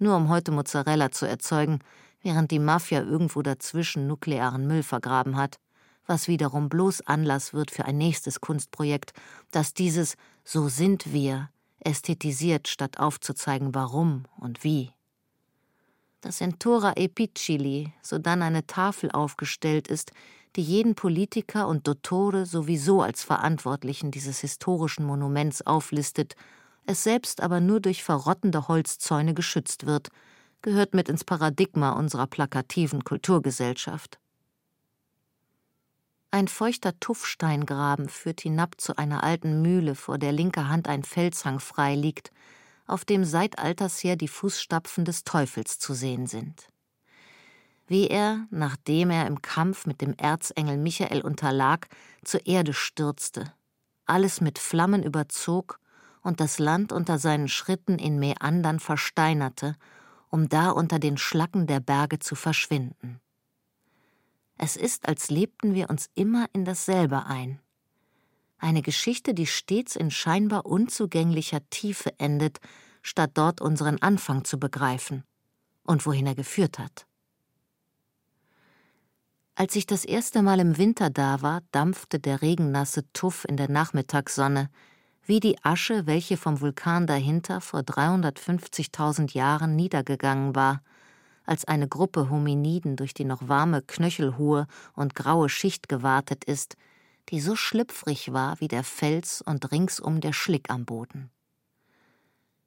[0.00, 1.78] nur um heute Mozzarella zu erzeugen,
[2.22, 5.60] während die Mafia irgendwo dazwischen nuklearen Müll vergraben hat
[6.06, 9.14] was wiederum bloß Anlass wird für ein nächstes Kunstprojekt,
[9.50, 11.48] das dieses So sind wir
[11.80, 14.90] ästhetisiert, statt aufzuzeigen, warum und wie.
[16.20, 20.12] Dass in Tora Epicili sodann eine Tafel aufgestellt ist,
[20.56, 26.36] die jeden Politiker und Dottore sowieso als Verantwortlichen dieses historischen Monuments auflistet,
[26.86, 30.08] es selbst aber nur durch verrottende Holzzäune geschützt wird,
[30.62, 34.18] gehört mit ins Paradigma unserer plakativen Kulturgesellschaft.
[36.30, 41.60] Ein feuchter Tuffsteingraben führt hinab zu einer alten Mühle, vor der linker Hand ein Felshang
[41.60, 42.32] frei liegt,
[42.86, 46.68] auf dem seit alters her die Fußstapfen des Teufels zu sehen sind.
[47.86, 51.88] Wie er, nachdem er im Kampf mit dem Erzengel Michael unterlag,
[52.24, 53.52] zur Erde stürzte,
[54.06, 55.80] alles mit Flammen überzog
[56.22, 59.76] und das Land unter seinen Schritten in Meandern versteinerte,
[60.30, 63.20] um da unter den Schlacken der Berge zu verschwinden.
[64.56, 67.60] Es ist, als lebten wir uns immer in dasselbe ein.
[68.58, 72.60] Eine Geschichte, die stets in scheinbar unzugänglicher Tiefe endet,
[73.02, 75.24] statt dort unseren Anfang zu begreifen
[75.82, 77.06] und wohin er geführt hat.
[79.54, 83.70] Als ich das erste Mal im Winter da war, dampfte der regennasse Tuff in der
[83.70, 84.68] Nachmittagssonne,
[85.24, 90.82] wie die Asche, welche vom Vulkan dahinter vor 350.000 Jahren niedergegangen war–
[91.46, 96.76] als eine Gruppe Hominiden durch die noch warme, knöchelhohe und graue Schicht gewartet ist,
[97.28, 101.30] die so schlüpfrig war wie der Fels und ringsum der Schlick am Boden.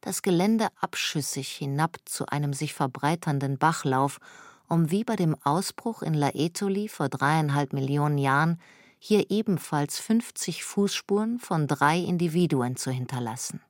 [0.02, 4.20] Das Gelände abschüssig hinab zu einem sich verbreiternden Bachlauf,
[4.68, 8.60] um wie bei dem Ausbruch in Laetoli vor dreieinhalb Millionen Jahren
[9.00, 13.62] hier ebenfalls 50 Fußspuren von drei Individuen zu hinterlassen.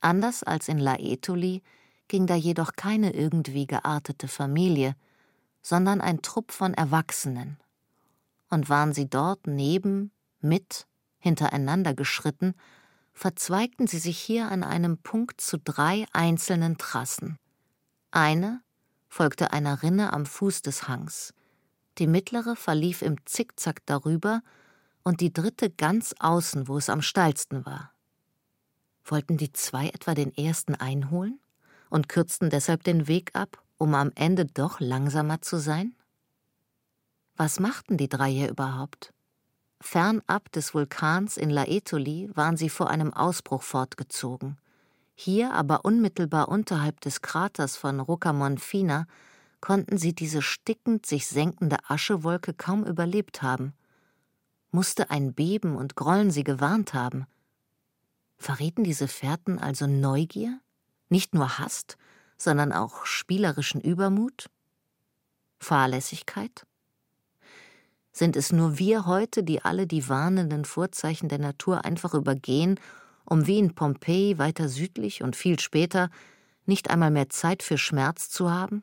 [0.00, 1.62] Anders als in Laetoli
[2.08, 4.94] ging da jedoch keine irgendwie geartete Familie,
[5.62, 7.58] sondern ein Trupp von Erwachsenen.
[8.48, 10.86] Und waren sie dort neben, mit,
[11.18, 12.54] hintereinander geschritten,
[13.12, 17.36] verzweigten sie sich hier an einem Punkt zu drei einzelnen Trassen.
[18.10, 18.62] Eine,
[19.10, 21.34] folgte einer Rinne am Fuß des Hangs.
[21.98, 24.40] Die mittlere verlief im Zickzack darüber
[25.02, 27.92] und die dritte ganz außen, wo es am steilsten war.
[29.04, 31.40] Wollten die zwei etwa den ersten einholen
[31.90, 35.96] und kürzten deshalb den Weg ab, um am Ende doch langsamer zu sein?
[37.36, 39.12] Was machten die drei hier überhaupt?
[39.80, 44.58] Fernab des Vulkans in Laetoli waren sie vor einem Ausbruch fortgezogen.
[45.22, 49.06] Hier, aber unmittelbar unterhalb des Kraters von Roccamonfina,
[49.60, 53.74] konnten sie diese stickend sich senkende Aschewolke kaum überlebt haben.
[54.70, 57.26] Musste ein Beben und Grollen sie gewarnt haben?
[58.38, 60.58] Verrieten diese Fährten also Neugier?
[61.10, 61.98] Nicht nur Hast,
[62.38, 64.48] sondern auch spielerischen Übermut?
[65.58, 66.64] Fahrlässigkeit?
[68.10, 72.80] Sind es nur wir heute, die alle die warnenden Vorzeichen der Natur einfach übergehen,
[73.30, 76.10] um wie in Pompeji weiter südlich und viel später
[76.66, 78.82] nicht einmal mehr Zeit für Schmerz zu haben?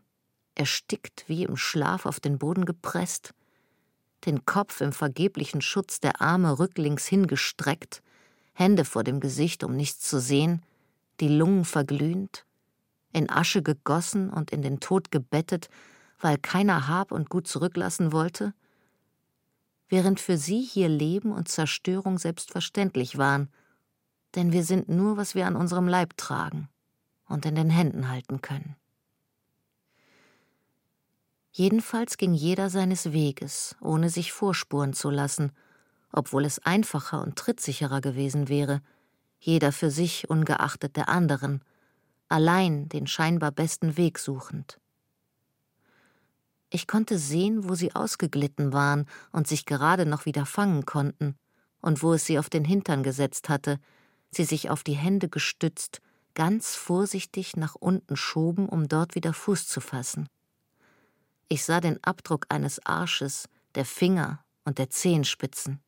[0.56, 3.36] Erstickt wie im Schlaf auf den Boden gepresst?
[4.26, 8.02] Den Kopf im vergeblichen Schutz der Arme rücklings hingestreckt,
[8.54, 10.64] Hände vor dem Gesicht, um nichts zu sehen,
[11.20, 12.44] die Lungen verglühend,
[13.14, 15.70] in Asche gegossen und in den Tod gebettet,
[16.20, 18.56] weil keiner Hab und Gut zurücklassen wollte?
[19.90, 23.50] während für sie hier Leben und Zerstörung selbstverständlich waren,
[24.36, 26.70] denn wir sind nur, was wir an unserem Leib tragen
[27.28, 28.76] und in den Händen halten können.
[31.52, 35.52] Jedenfalls ging jeder seines Weges, ohne sich vorspuren zu lassen,
[36.12, 38.82] obwohl es einfacher und trittsicherer gewesen wäre,
[39.40, 41.64] jeder für sich ungeachtet der anderen,
[42.30, 44.80] allein den scheinbar besten Weg suchend.
[46.70, 51.36] Ich konnte sehen, wo sie ausgeglitten waren und sich gerade noch wieder fangen konnten,
[51.80, 53.80] und wo es sie auf den Hintern gesetzt hatte,
[54.32, 56.02] sie sich auf die Hände gestützt,
[56.34, 60.28] ganz vorsichtig nach unten schoben, um dort wieder Fuß zu fassen.
[61.50, 65.80] Ich sah den Abdruck eines Arsches, der Finger und der Zehenspitzen.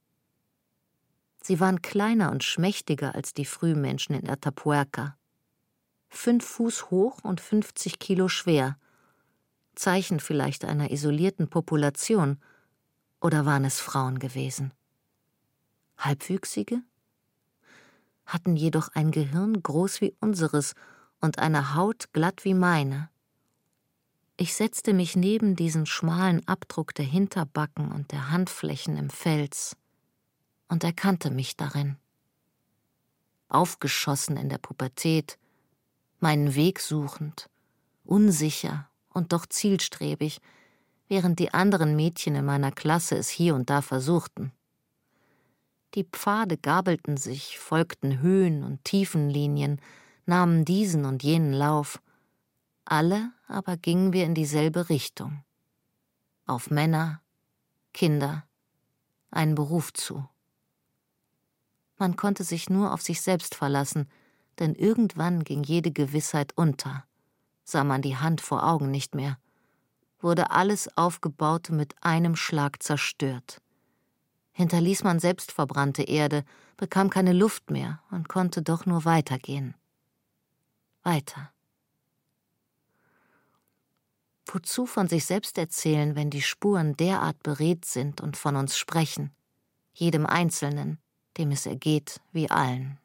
[1.41, 5.17] Sie waren kleiner und schmächtiger als die Frühmenschen in Atapuerca.
[6.09, 8.77] Fünf Fuß hoch und fünfzig Kilo schwer–
[9.79, 12.37] Zeichen vielleicht einer isolierten Population,
[13.21, 14.73] oder waren es Frauen gewesen?
[15.97, 16.81] Halbwüchsige?
[18.29, 20.75] Hatten jedoch ein Gehirn groß wie unseres
[21.19, 23.09] und eine Haut glatt wie meine.
[24.37, 29.75] Ich setzte mich neben diesen schmalen Abdruck der Hinterbacken und der Handflächen im Fels
[30.67, 31.97] und erkannte mich darin.
[33.47, 35.39] Aufgeschossen in der Pubertät,
[36.19, 37.49] meinen Weg suchend,
[38.05, 40.39] unsicher und doch zielstrebig,
[41.07, 44.51] während die anderen Mädchen in meiner Klasse es hier und da versuchten.
[45.95, 49.81] Die Pfade gabelten sich, folgten Höhen und Tiefenlinien,
[50.25, 52.01] nahmen diesen und jenen Lauf.
[52.85, 55.43] Alle aber gingen wir in dieselbe Richtung.
[56.45, 57.21] Auf Männer,
[57.93, 58.45] Kinder,
[59.31, 60.27] einen Beruf zu.
[61.97, 64.07] Man konnte sich nur auf sich selbst verlassen,
[64.59, 67.05] denn irgendwann ging jede Gewissheit unter
[67.69, 69.37] sah man die Hand vor Augen nicht mehr,
[70.19, 73.61] wurde alles Aufgebaute mit einem Schlag zerstört.
[74.59, 76.43] Hinterließ man selbst verbrannte Erde,
[76.75, 79.73] bekam keine Luft mehr und konnte doch nur weitergehen.
[81.01, 81.53] Weiter.
[84.45, 89.31] Wozu von sich selbst erzählen, wenn die Spuren derart beredt sind und von uns sprechen,
[89.93, 90.99] jedem Einzelnen,
[91.37, 92.99] dem es ergeht wie allen.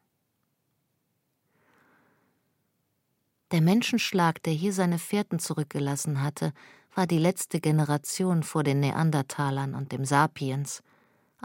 [3.51, 6.51] Der Menschenschlag, der hier seine Fährten zurückgelassen hatte,
[6.93, 10.83] war die letzte Generation vor den Neandertalern und dem Sapiens.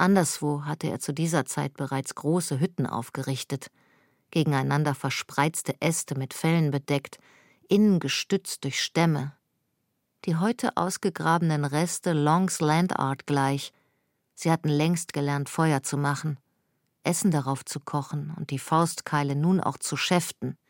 [0.00, 3.70] Anderswo hatte er zu dieser Zeit bereits große Hütten aufgerichtet,
[4.30, 7.18] gegeneinander verspreizte Äste mit Fellen bedeckt,
[7.68, 9.32] innen gestützt durch Stämme.
[10.24, 13.72] Die heute ausgegrabenen Reste Longs Land Art gleich.
[14.34, 16.38] Sie hatten längst gelernt, Feuer zu machen,
[17.04, 20.56] Essen darauf zu kochen und die Faustkeile nun auch zu schäften–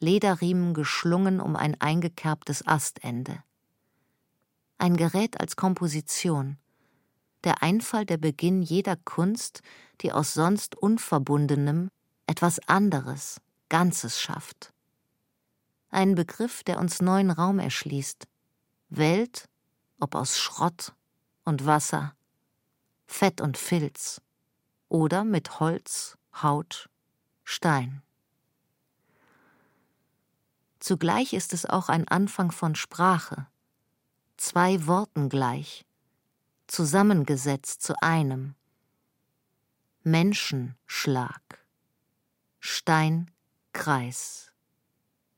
[0.00, 3.42] Lederriemen geschlungen um ein eingekerbtes Astende.
[4.78, 6.56] Ein Gerät als Komposition,
[7.44, 9.62] der Einfall der Beginn jeder Kunst,
[10.00, 11.90] die aus sonst Unverbundenem
[12.26, 14.72] etwas anderes, Ganzes schafft.
[15.90, 18.26] Ein Begriff, der uns neuen Raum erschließt.
[18.90, 19.48] Welt,
[20.00, 20.94] ob aus Schrott
[21.44, 22.14] und Wasser,
[23.06, 24.20] Fett und Filz
[24.88, 26.88] oder mit Holz, Haut,
[27.44, 28.02] Stein.
[30.78, 33.46] Zugleich ist es auch ein Anfang von Sprache,
[34.36, 35.84] zwei Worten gleich,
[36.68, 38.54] zusammengesetzt zu einem.
[40.04, 41.42] Menschenschlag,
[42.60, 44.52] Steinkreis,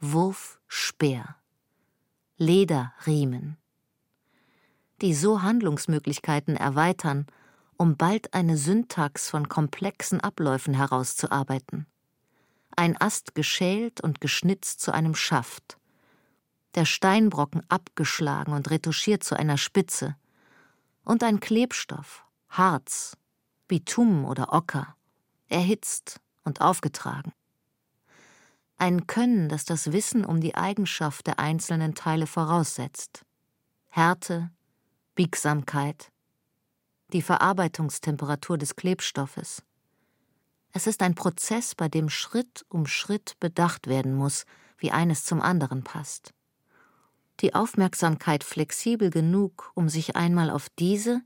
[0.00, 1.36] Wurf Speer,
[2.36, 3.56] Lederriemen,
[5.00, 7.26] die so Handlungsmöglichkeiten erweitern,
[7.76, 11.86] um bald eine Syntax von komplexen Abläufen herauszuarbeiten.
[12.76, 15.78] Ein Ast geschält und geschnitzt zu einem Schaft,
[16.74, 20.16] der Steinbrocken abgeschlagen und retuschiert zu einer Spitze,
[21.04, 23.16] und ein Klebstoff, Harz,
[23.68, 24.96] Bitumen oder Ocker,
[25.48, 27.32] erhitzt und aufgetragen.
[28.76, 33.24] Ein Können, das das Wissen um die Eigenschaft der einzelnen Teile voraussetzt.
[33.88, 34.50] Härte,
[35.14, 36.10] Biegsamkeit,
[37.12, 39.62] die Verarbeitungstemperatur des Klebstoffes.
[40.72, 44.46] Es ist ein Prozess, bei dem Schritt um Schritt bedacht werden muss,
[44.78, 46.32] wie eines zum anderen passt.
[47.40, 51.22] Die Aufmerksamkeit flexibel genug, um sich einmal auf diese,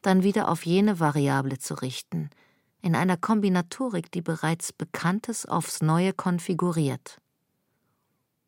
[0.00, 2.30] dann wieder auf jene Variable zu richten,
[2.82, 7.20] in einer Kombinatorik, die bereits Bekanntes aufs Neue konfiguriert.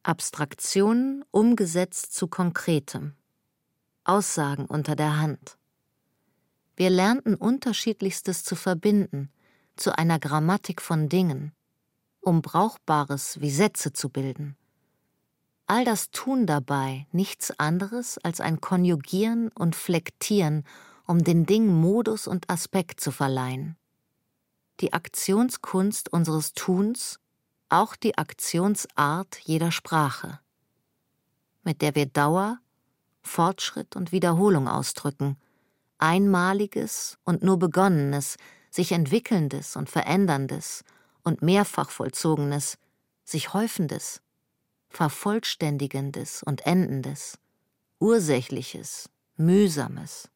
[0.05, 3.15] Abstraktionen umgesetzt zu Konkretem.
[4.05, 5.59] Aussagen unter der Hand.
[6.77, 9.31] Wir lernten unterschiedlichstes zu verbinden,
[9.75, 11.53] zu einer Grammatik von Dingen,
[12.21, 14.57] um Brauchbares wie Sätze zu bilden.
[15.71, 20.65] All das tun dabei nichts anderes als ein Konjugieren und Flektieren,
[21.07, 23.77] um den Dingen Modus und Aspekt zu verleihen.
[24.81, 27.21] Die Aktionskunst unseres Tuns,
[27.69, 30.41] auch die Aktionsart jeder Sprache,
[31.65, 32.61] mit der wir Dauer,
[33.21, 35.37] Fortschritt und Wiederholung ausdrücken,
[35.99, 38.39] Einmaliges und nur Begonnenes,
[38.71, 40.83] sich entwickelndes und veränderndes
[41.25, 42.79] und mehrfach vollzogenes,
[43.25, 44.23] sich häufendes,
[44.89, 47.39] vervollständigendes und endendes,
[47.99, 50.29] ursächliches, mühsames,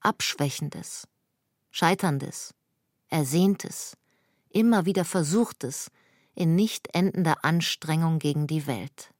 [0.00, 1.06] abschwächendes,
[1.70, 2.54] scheiterndes,
[3.08, 3.96] ersehntes,
[4.50, 5.90] immer wieder versuchtes,
[6.34, 9.12] in nicht endender Anstrengung gegen die Welt.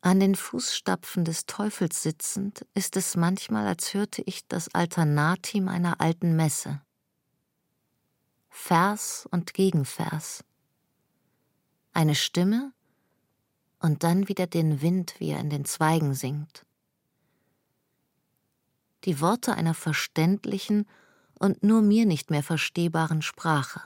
[0.00, 6.00] An den Fußstapfen des Teufels sitzend, ist es manchmal, als hörte ich das Alternatim einer
[6.00, 6.82] alten Messe.
[8.50, 10.44] Vers und Gegenvers.
[11.92, 12.72] Eine Stimme
[13.78, 16.64] und dann wieder den Wind, wie er in den Zweigen singt.
[19.04, 20.86] Die Worte einer verständlichen
[21.38, 23.80] und nur mir nicht mehr verstehbaren Sprache.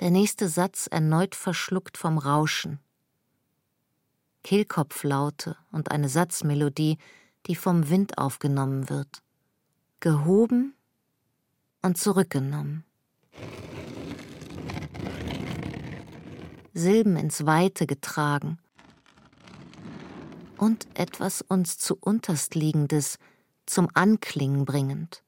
[0.00, 2.80] Der nächste Satz erneut verschluckt vom Rauschen
[4.46, 6.98] Kehlkopflaute und eine Satzmelodie,
[7.48, 9.20] die vom Wind aufgenommen wird.
[9.98, 10.76] Gehoben
[11.82, 12.84] und zurückgenommen.
[16.76, 18.58] Silben ins Weite getragen
[20.58, 23.18] und etwas uns zu unterstliegendes
[23.64, 25.22] zum Anklingen bringend.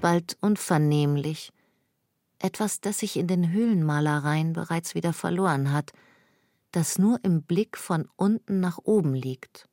[0.00, 1.52] Bald unvernehmlich,
[2.40, 5.92] etwas, das sich in den Höhlenmalereien bereits wieder verloren hat,
[6.72, 9.68] das nur im Blick von unten nach oben liegt.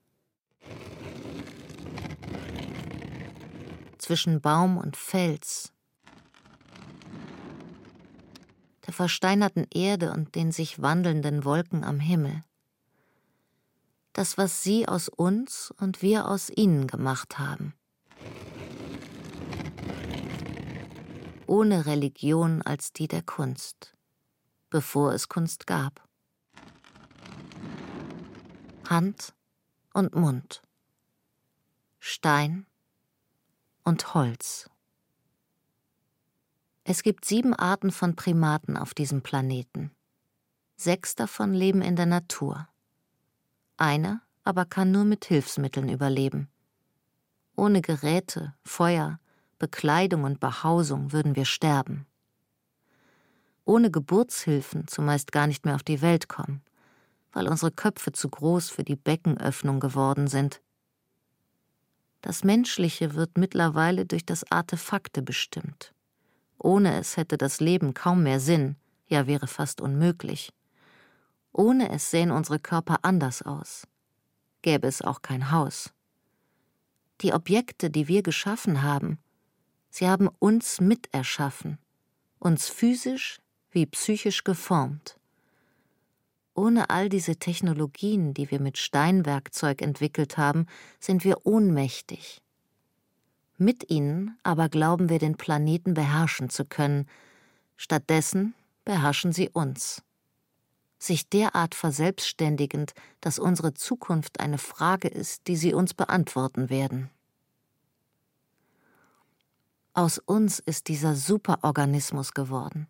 [3.98, 5.74] Zwischen Baum und Fels,
[8.88, 12.44] der versteinerten Erde und den sich wandelnden Wolken am Himmel.
[14.14, 17.74] Das, was sie aus uns und wir aus ihnen gemacht haben.
[21.48, 23.96] ohne Religion als die der Kunst,
[24.70, 26.08] bevor es Kunst gab.
[28.88, 29.34] Hand
[29.94, 30.62] und Mund,
[32.00, 32.68] Stein
[33.84, 34.70] und Holz.
[36.90, 39.92] Es gibt sieben Arten von Primaten auf diesem Planeten.
[40.78, 42.70] Sechs davon leben in der Natur.
[43.76, 46.48] Einer aber kann nur mit Hilfsmitteln überleben.
[47.58, 49.20] Ohne Geräte, Feuer,
[49.60, 52.06] Bekleidung und Behausung würden wir sterben.
[53.66, 56.62] Ohne Geburtshilfen zumeist gar nicht mehr auf die Welt kommen,
[57.34, 60.62] weil unsere Köpfe zu groß für die Beckenöffnung geworden sind.
[62.22, 65.94] Das Menschliche wird mittlerweile durch das Artefakte bestimmt.
[66.60, 68.76] Ohne es hätte das Leben kaum mehr Sinn,
[69.08, 70.54] ja wäre fast unmöglich.
[71.52, 73.88] Ohne es sähen unsere Körper anders aus.
[74.62, 75.92] Gäbe es auch kein Haus.
[77.22, 79.20] Die Objekte, die wir geschaffen haben,
[79.90, 81.80] Sie haben uns miterschaffen,
[82.38, 83.40] uns physisch
[83.72, 85.18] wie psychisch geformt.
[86.54, 90.66] Ohne all diese Technologien, die wir mit Steinwerkzeug entwickelt haben,
[91.00, 92.42] sind wir ohnmächtig.
[93.58, 97.08] Mit ihnen aber glauben wir den Planeten beherrschen zu können,
[97.76, 98.54] stattdessen
[98.86, 100.04] beherrschen sie uns.
[101.00, 107.10] Sich derart verselbstständigend, dass unsere Zukunft eine Frage ist, die sie uns beantworten werden.
[109.94, 112.88] Aus uns ist dieser Superorganismus geworden.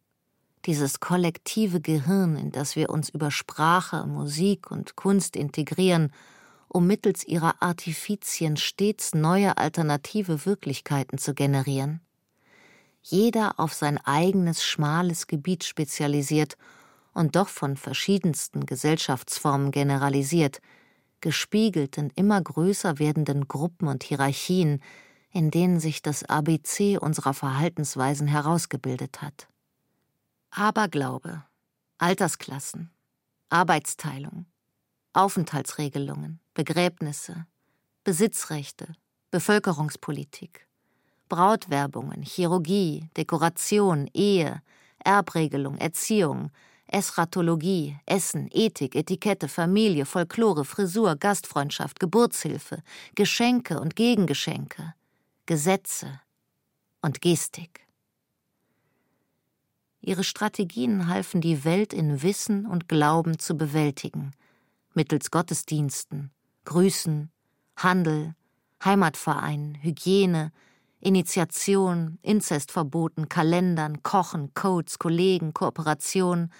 [0.65, 6.11] dieses kollektive Gehirn, in das wir uns über Sprache, Musik und Kunst integrieren,
[6.67, 12.01] um mittels ihrer Artifizien stets neue alternative Wirklichkeiten zu generieren.
[13.01, 16.57] Jeder auf sein eigenes schmales Gebiet spezialisiert
[17.13, 20.61] und doch von verschiedensten Gesellschaftsformen generalisiert,
[21.21, 24.81] gespiegelt in immer größer werdenden Gruppen und Hierarchien,
[25.31, 29.47] in denen sich das ABC unserer Verhaltensweisen herausgebildet hat.
[30.51, 31.43] Aberglaube,
[31.97, 32.91] Altersklassen,
[33.49, 34.45] Arbeitsteilung,
[35.13, 37.45] Aufenthaltsregelungen, Begräbnisse,
[38.03, 38.93] Besitzrechte,
[39.31, 40.67] Bevölkerungspolitik,
[41.29, 44.61] Brautwerbungen, Chirurgie, Dekoration, Ehe,
[45.03, 46.51] Erbregelung, Erziehung,
[46.87, 52.81] Eschatologie, Essen, Ethik, Etikette, Familie, Folklore, Frisur, Gastfreundschaft, Geburtshilfe,
[53.15, 54.93] Geschenke und Gegengeschenke,
[55.45, 56.21] Gesetze
[57.01, 57.87] und Gestik.
[59.99, 64.31] Ihre Strategien halfen die Welt in Wissen und Glauben zu bewältigen,
[64.97, 66.31] mittels Gottesdiensten,
[66.65, 67.29] Grüßen,
[67.77, 68.33] Handel,
[68.83, 70.51] Heimatverein, Hygiene,
[70.99, 76.51] Initiation, Inzestverboten, Kalendern, Kochen, Codes, Kollegen, Kooperation,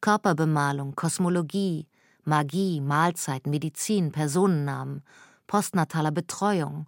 [0.00, 1.86] Körperbemalung, Kosmologie,
[2.24, 5.02] Magie, Mahlzeiten, Medizin, Personennamen,
[5.46, 6.86] postnataler Betreuung,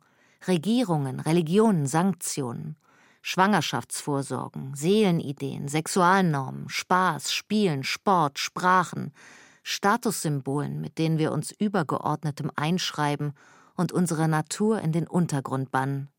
[0.49, 2.77] Regierungen, Religionen, Sanktionen,
[3.21, 9.13] Schwangerschaftsvorsorgen, Seelenideen, Sexualnormen, Spaß, Spielen, Sport, Sprachen,
[9.67, 13.33] Statussymbolen, mit denen wir uns übergeordnetem einschreiben
[13.75, 16.11] und unsere Natur in den Untergrund bannen,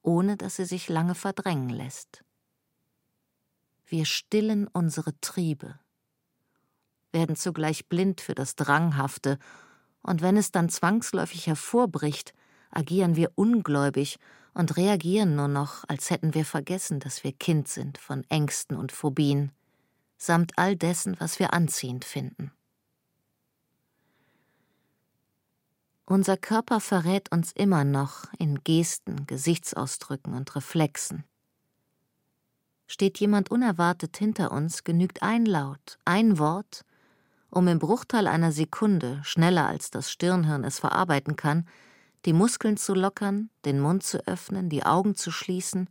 [0.00, 2.24] ohne dass sie sich lange verdrängen lässt.
[3.84, 5.78] Wir stillen unsere Triebe,
[7.12, 9.38] werden zugleich blind für das Dranghafte,
[10.02, 12.32] und wenn es dann zwangsläufig hervorbricht,
[12.70, 14.18] agieren wir ungläubig
[14.54, 18.92] und reagieren nur noch, als hätten wir vergessen, dass wir Kind sind von Ängsten und
[18.92, 19.52] Phobien,
[20.16, 22.52] samt all dessen, was wir anziehend finden.
[26.10, 31.24] Unser Körper verrät uns immer noch in Gesten, Gesichtsausdrücken und Reflexen.
[32.86, 36.86] Steht jemand unerwartet hinter uns, genügt ein Laut, ein Wort,
[37.50, 41.68] um im Bruchteil einer Sekunde, schneller als das Stirnhirn es verarbeiten kann,
[42.24, 45.90] die Muskeln zu lockern, den Mund zu öffnen, die Augen zu schließen,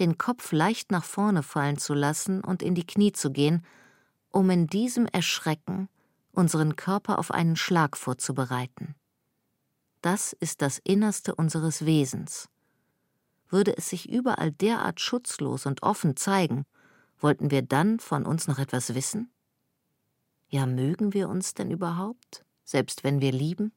[0.00, 3.64] den Kopf leicht nach vorne fallen zu lassen und in die Knie zu gehen,
[4.32, 5.88] um in diesem Erschrecken
[6.32, 8.96] unseren Körper auf einen Schlag vorzubereiten.
[10.00, 12.48] Das ist das Innerste unseres Wesens.
[13.48, 16.64] Würde es sich überall derart schutzlos und offen zeigen,
[17.18, 19.30] wollten wir dann von uns noch etwas wissen?
[20.48, 23.72] Ja, mögen wir uns denn überhaupt, selbst wenn wir lieben?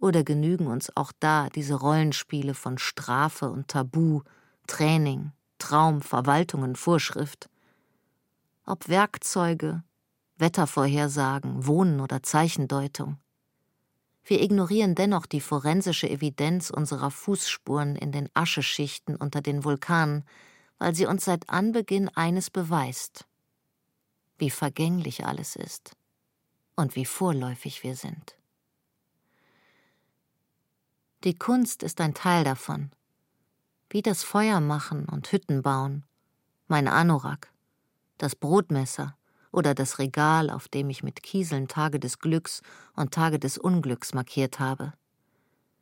[0.00, 4.22] Oder genügen uns auch da diese Rollenspiele von Strafe und Tabu,
[4.66, 7.50] Training, Traum, Verwaltung und Vorschrift?
[8.64, 9.82] Ob Werkzeuge,
[10.36, 13.18] Wettervorhersagen, Wohnen oder Zeichendeutung.
[14.28, 20.22] Wir ignorieren dennoch die forensische Evidenz unserer Fußspuren in den Ascheschichten unter den Vulkanen,
[20.76, 23.26] weil sie uns seit Anbeginn eines beweist
[24.38, 25.96] wie vergänglich alles ist
[26.76, 28.36] und wie vorläufig wir sind.
[31.24, 32.92] Die Kunst ist ein Teil davon,
[33.90, 36.04] wie das Feuer machen und Hütten bauen,
[36.68, 37.52] mein Anorak,
[38.18, 39.17] das Brotmesser
[39.52, 42.62] oder das Regal, auf dem ich mit Kieseln Tage des Glücks
[42.94, 44.92] und Tage des Unglücks markiert habe.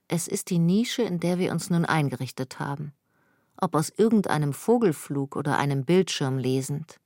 [0.08, 2.92] Es ist die Nische, in der wir uns nun eingerichtet haben,
[3.56, 6.96] ob aus irgendeinem Vogelflug oder einem Bildschirm lesend.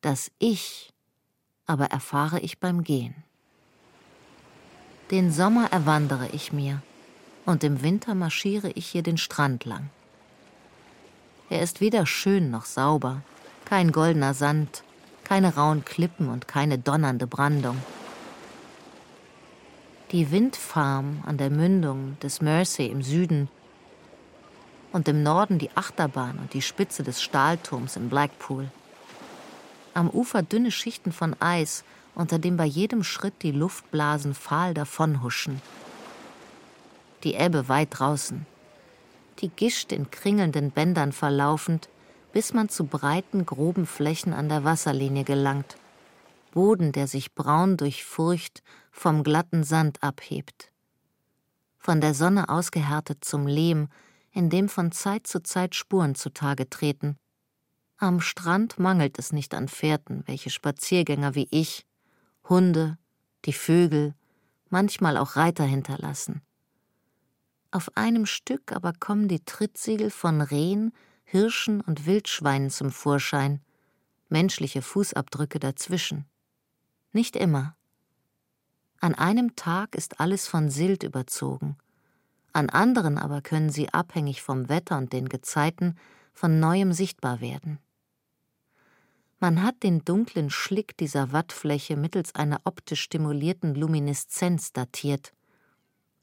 [0.00, 0.92] Das Ich
[1.70, 3.14] aber erfahre ich beim Gehen.
[5.12, 6.82] Den Sommer erwandere ich mir,
[7.46, 9.88] und im Winter marschiere ich hier den Strand lang.
[11.48, 13.22] Er ist weder schön noch sauber,
[13.64, 14.82] kein goldener Sand,
[15.30, 17.80] keine rauen Klippen und keine donnernde Brandung.
[20.10, 23.48] Die Windfarm an der Mündung des Mersey im Süden
[24.90, 28.72] und im Norden die Achterbahn und die Spitze des Stahlturms in Blackpool.
[29.94, 31.84] Am Ufer dünne Schichten von Eis,
[32.16, 35.62] unter dem bei jedem Schritt die Luftblasen fahl davonhuschen.
[37.22, 38.46] Die Ebbe weit draußen.
[39.38, 41.88] Die gischt in kringelnden Bändern verlaufend,
[42.32, 45.76] bis man zu breiten, groben Flächen an der Wasserlinie gelangt.
[46.52, 50.70] Boden, der sich braun durch Furcht vom glatten Sand abhebt.
[51.78, 53.88] Von der Sonne ausgehärtet zum Lehm,
[54.32, 57.16] in dem von Zeit zu Zeit Spuren zutage treten,
[58.02, 61.84] am Strand mangelt es nicht an Fährten, welche Spaziergänger wie ich,
[62.48, 62.96] Hunde,
[63.44, 64.14] die Vögel,
[64.70, 66.40] manchmal auch Reiter hinterlassen.
[67.70, 70.94] Auf einem Stück aber kommen die Trittsiegel von Rehen,
[71.30, 73.60] Hirschen und Wildschweinen zum Vorschein,
[74.30, 76.24] menschliche Fußabdrücke dazwischen.
[77.12, 77.76] Nicht immer.
[78.98, 81.76] An einem Tag ist alles von Silt überzogen,
[82.52, 85.96] an anderen aber können sie abhängig vom Wetter und den Gezeiten
[86.32, 87.78] von neuem sichtbar werden.
[89.38, 95.32] Man hat den dunklen Schlick dieser Wattfläche mittels einer optisch stimulierten Lumineszenz datiert.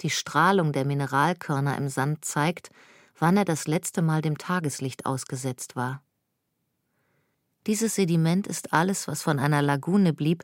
[0.02, 2.72] Die Strahlung der Mineralkörner im Sand zeigt,
[3.18, 6.04] wann er das letzte Mal dem Tageslicht ausgesetzt war.
[7.66, 10.44] Dieses Sediment ist alles, was von einer Lagune blieb,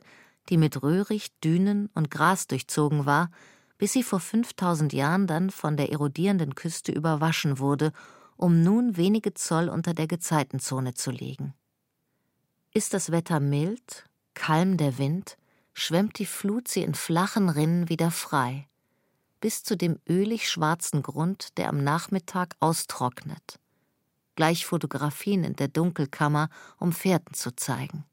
[0.50, 3.30] die mit Röhricht, Dünen und Gras durchzogen war,
[3.78, 7.92] bis sie vor 5000 Jahren dann von der erodierenden Küste überwaschen wurde,
[8.36, 11.54] um nun wenige Zoll unter der Gezeitenzone zu liegen.
[12.72, 15.38] Ist das Wetter mild, kalm der Wind,
[15.72, 18.68] schwemmt die Flut sie in flachen Rinnen wieder frei,
[19.44, 23.60] bis zu dem ölig schwarzen Grund, der am Nachmittag austrocknet.
[24.36, 26.48] Gleich Fotografien in der Dunkelkammer,
[26.78, 28.06] um Fährten zu zeigen.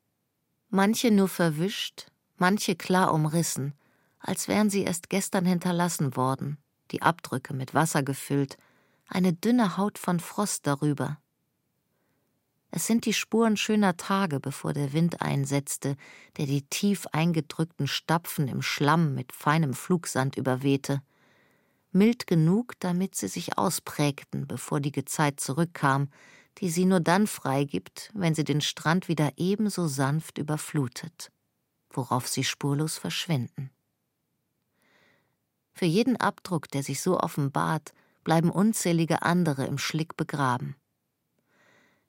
[0.68, 3.76] Manche nur verwischt, manche klar umrissen,
[4.20, 6.58] als wären sie erst gestern hinterlassen worden,
[6.92, 8.58] die Abdrücke mit Wasser gefüllt,
[9.08, 11.18] eine dünne Haut von Frost darüber,
[12.74, 15.98] es sind die Spuren schöner Tage, bevor der Wind einsetzte,
[16.38, 21.02] der die tief eingedrückten Stapfen im Schlamm mit feinem Flugsand überwehte.
[21.92, 26.10] Mild genug, damit sie sich ausprägten, bevor die Gezeit zurückkam,
[26.58, 31.32] die sie nur dann freigibt, wenn sie den Strand wieder ebenso sanft überflutet,
[31.90, 33.72] worauf sie spurlos verschwinden.
[35.74, 37.94] Für jeden Abdruck, der sich so offenbart,
[38.24, 40.76] bleiben unzählige andere im Schlick begraben.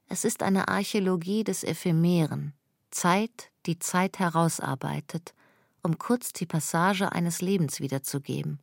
[0.09, 2.53] Es ist eine Archäologie des Ephemeren,
[2.91, 5.35] Zeit, die Zeit herausarbeitet,
[5.83, 8.61] um kurz die Passage eines Lebens wiederzugeben.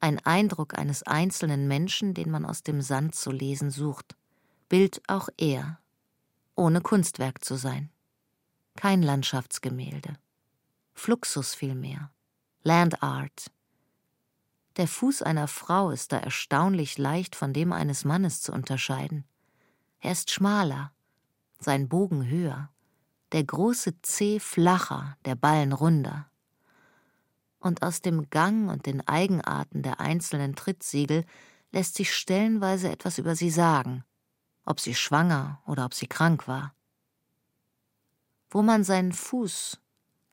[0.00, 4.16] Ein Eindruck eines einzelnen Menschen, den man aus dem Sand zu lesen sucht.
[4.68, 5.78] Bild auch er,
[6.54, 7.90] ohne Kunstwerk zu sein.
[8.76, 10.16] Kein Landschaftsgemälde.
[10.94, 12.10] Fluxus vielmehr.
[12.62, 13.50] Land Art.
[14.76, 19.24] Der Fuß einer Frau ist da erstaunlich leicht von dem eines Mannes zu unterscheiden.
[20.00, 20.92] Er ist schmaler,
[21.58, 22.70] sein Bogen höher,
[23.32, 26.30] der große Zeh flacher, der Ballen runder.
[27.66, 31.24] Und aus dem Gang und den Eigenarten der einzelnen Trittsiegel
[31.72, 34.04] lässt sich stellenweise etwas über sie sagen,
[34.64, 36.76] ob sie schwanger oder ob sie krank war.
[38.50, 39.80] Wo man seinen Fuß,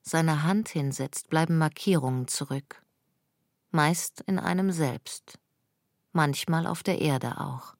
[0.03, 2.83] seine Hand hinsetzt, bleiben Markierungen zurück.
[3.71, 5.39] Meist in einem selbst,
[6.11, 7.73] manchmal auf der Erde auch.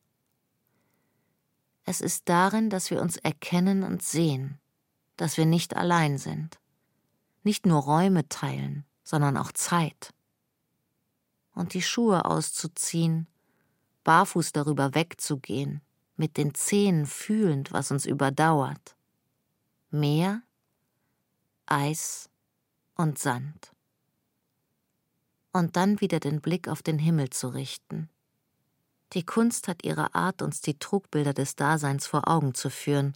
[1.85, 4.59] Es ist darin, dass wir uns erkennen und sehen,
[5.15, 6.59] dass wir nicht allein sind,
[7.43, 10.11] nicht nur Räume teilen, sondern auch Zeit.
[11.53, 13.27] Und die Schuhe auszuziehen,
[14.03, 15.81] barfuß darüber wegzugehen,
[16.15, 18.95] mit den Zehen fühlend, was uns überdauert.
[19.91, 20.41] Meer,
[21.67, 22.27] Eis
[22.95, 23.71] und Sand.
[25.51, 28.09] Und dann wieder den Blick auf den Himmel zu richten,
[29.13, 33.13] die Kunst hat ihre Art, uns die Trugbilder des Daseins vor Augen zu führen.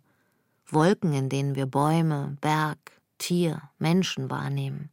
[0.67, 2.77] Wolken, in denen wir Bäume, Berg,
[3.17, 4.91] Tier, Menschen wahrnehmen.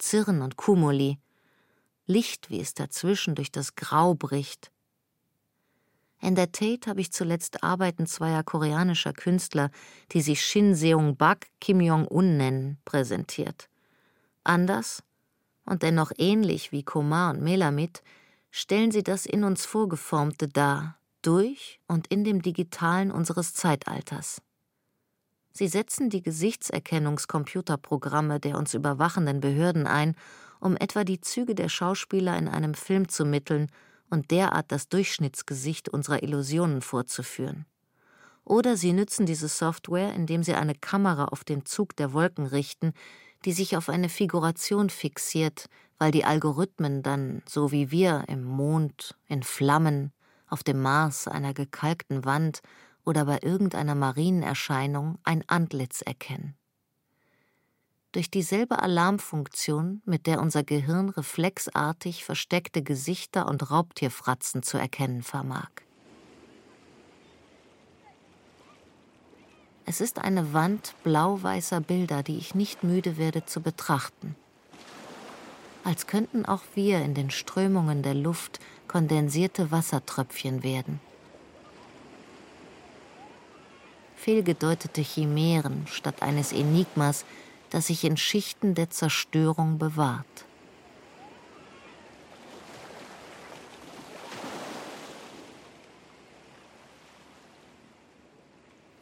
[0.00, 1.18] Zirren und Kumuli.
[2.06, 4.72] Licht, wie es dazwischen durch das Grau bricht.
[6.20, 9.70] In der Tate habe ich zuletzt Arbeiten zweier koreanischer Künstler,
[10.12, 13.68] die sich Shin Seung-bak Kim Jong-un nennen, präsentiert.
[14.44, 15.02] Anders
[15.64, 18.02] und dennoch ähnlich wie Komar und Melamit
[18.50, 24.42] stellen sie das in uns Vorgeformte dar, durch und in dem Digitalen unseres Zeitalters.
[25.52, 30.14] Sie setzen die Gesichtserkennungscomputerprogramme der uns überwachenden Behörden ein,
[30.60, 33.70] um etwa die Züge der Schauspieler in einem Film zu mitteln
[34.10, 37.66] und derart das Durchschnittsgesicht unserer Illusionen vorzuführen.
[38.44, 42.92] Oder sie nützen diese Software, indem sie eine Kamera auf den Zug der Wolken richten,
[43.44, 45.66] die sich auf eine Figuration fixiert,
[45.98, 50.12] weil die Algorithmen dann, so wie wir im Mond, in Flammen,
[50.48, 52.60] auf dem Mars, einer gekalkten Wand
[53.10, 56.54] oder bei irgendeiner Marienerscheinung ein Antlitz erkennen.
[58.12, 65.70] Durch dieselbe Alarmfunktion, mit der unser Gehirn reflexartig versteckte Gesichter und Raubtierfratzen zu erkennen vermag.
[69.86, 74.36] Es ist eine Wand blau-weißer Bilder, die ich nicht müde werde zu betrachten.
[75.82, 81.00] Als könnten auch wir in den Strömungen der Luft kondensierte Wassertröpfchen werden.
[84.20, 87.24] Fehlgedeutete Chimären statt eines Enigmas,
[87.70, 90.26] das sich in Schichten der Zerstörung bewahrt.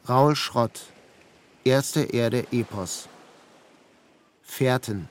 [0.07, 0.85] Raul Schrott
[1.65, 3.09] Erste Erde Epos.
[4.41, 5.09] Fährten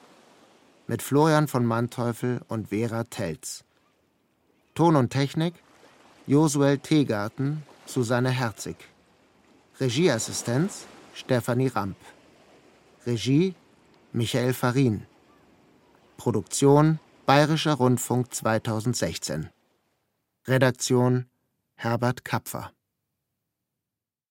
[0.86, 3.62] mit Florian von Manteuffel und Vera Telz.
[4.74, 5.52] Ton und Technik
[6.26, 8.87] Josuel Teegarten, Susanne Herzig.
[9.80, 11.96] Regieassistenz Stefanie Ramp.
[13.06, 13.54] Regie
[14.12, 15.06] Michael Farin.
[16.16, 19.50] Produktion Bayerischer Rundfunk 2016.
[20.48, 21.26] Redaktion
[21.76, 22.72] Herbert Kapfer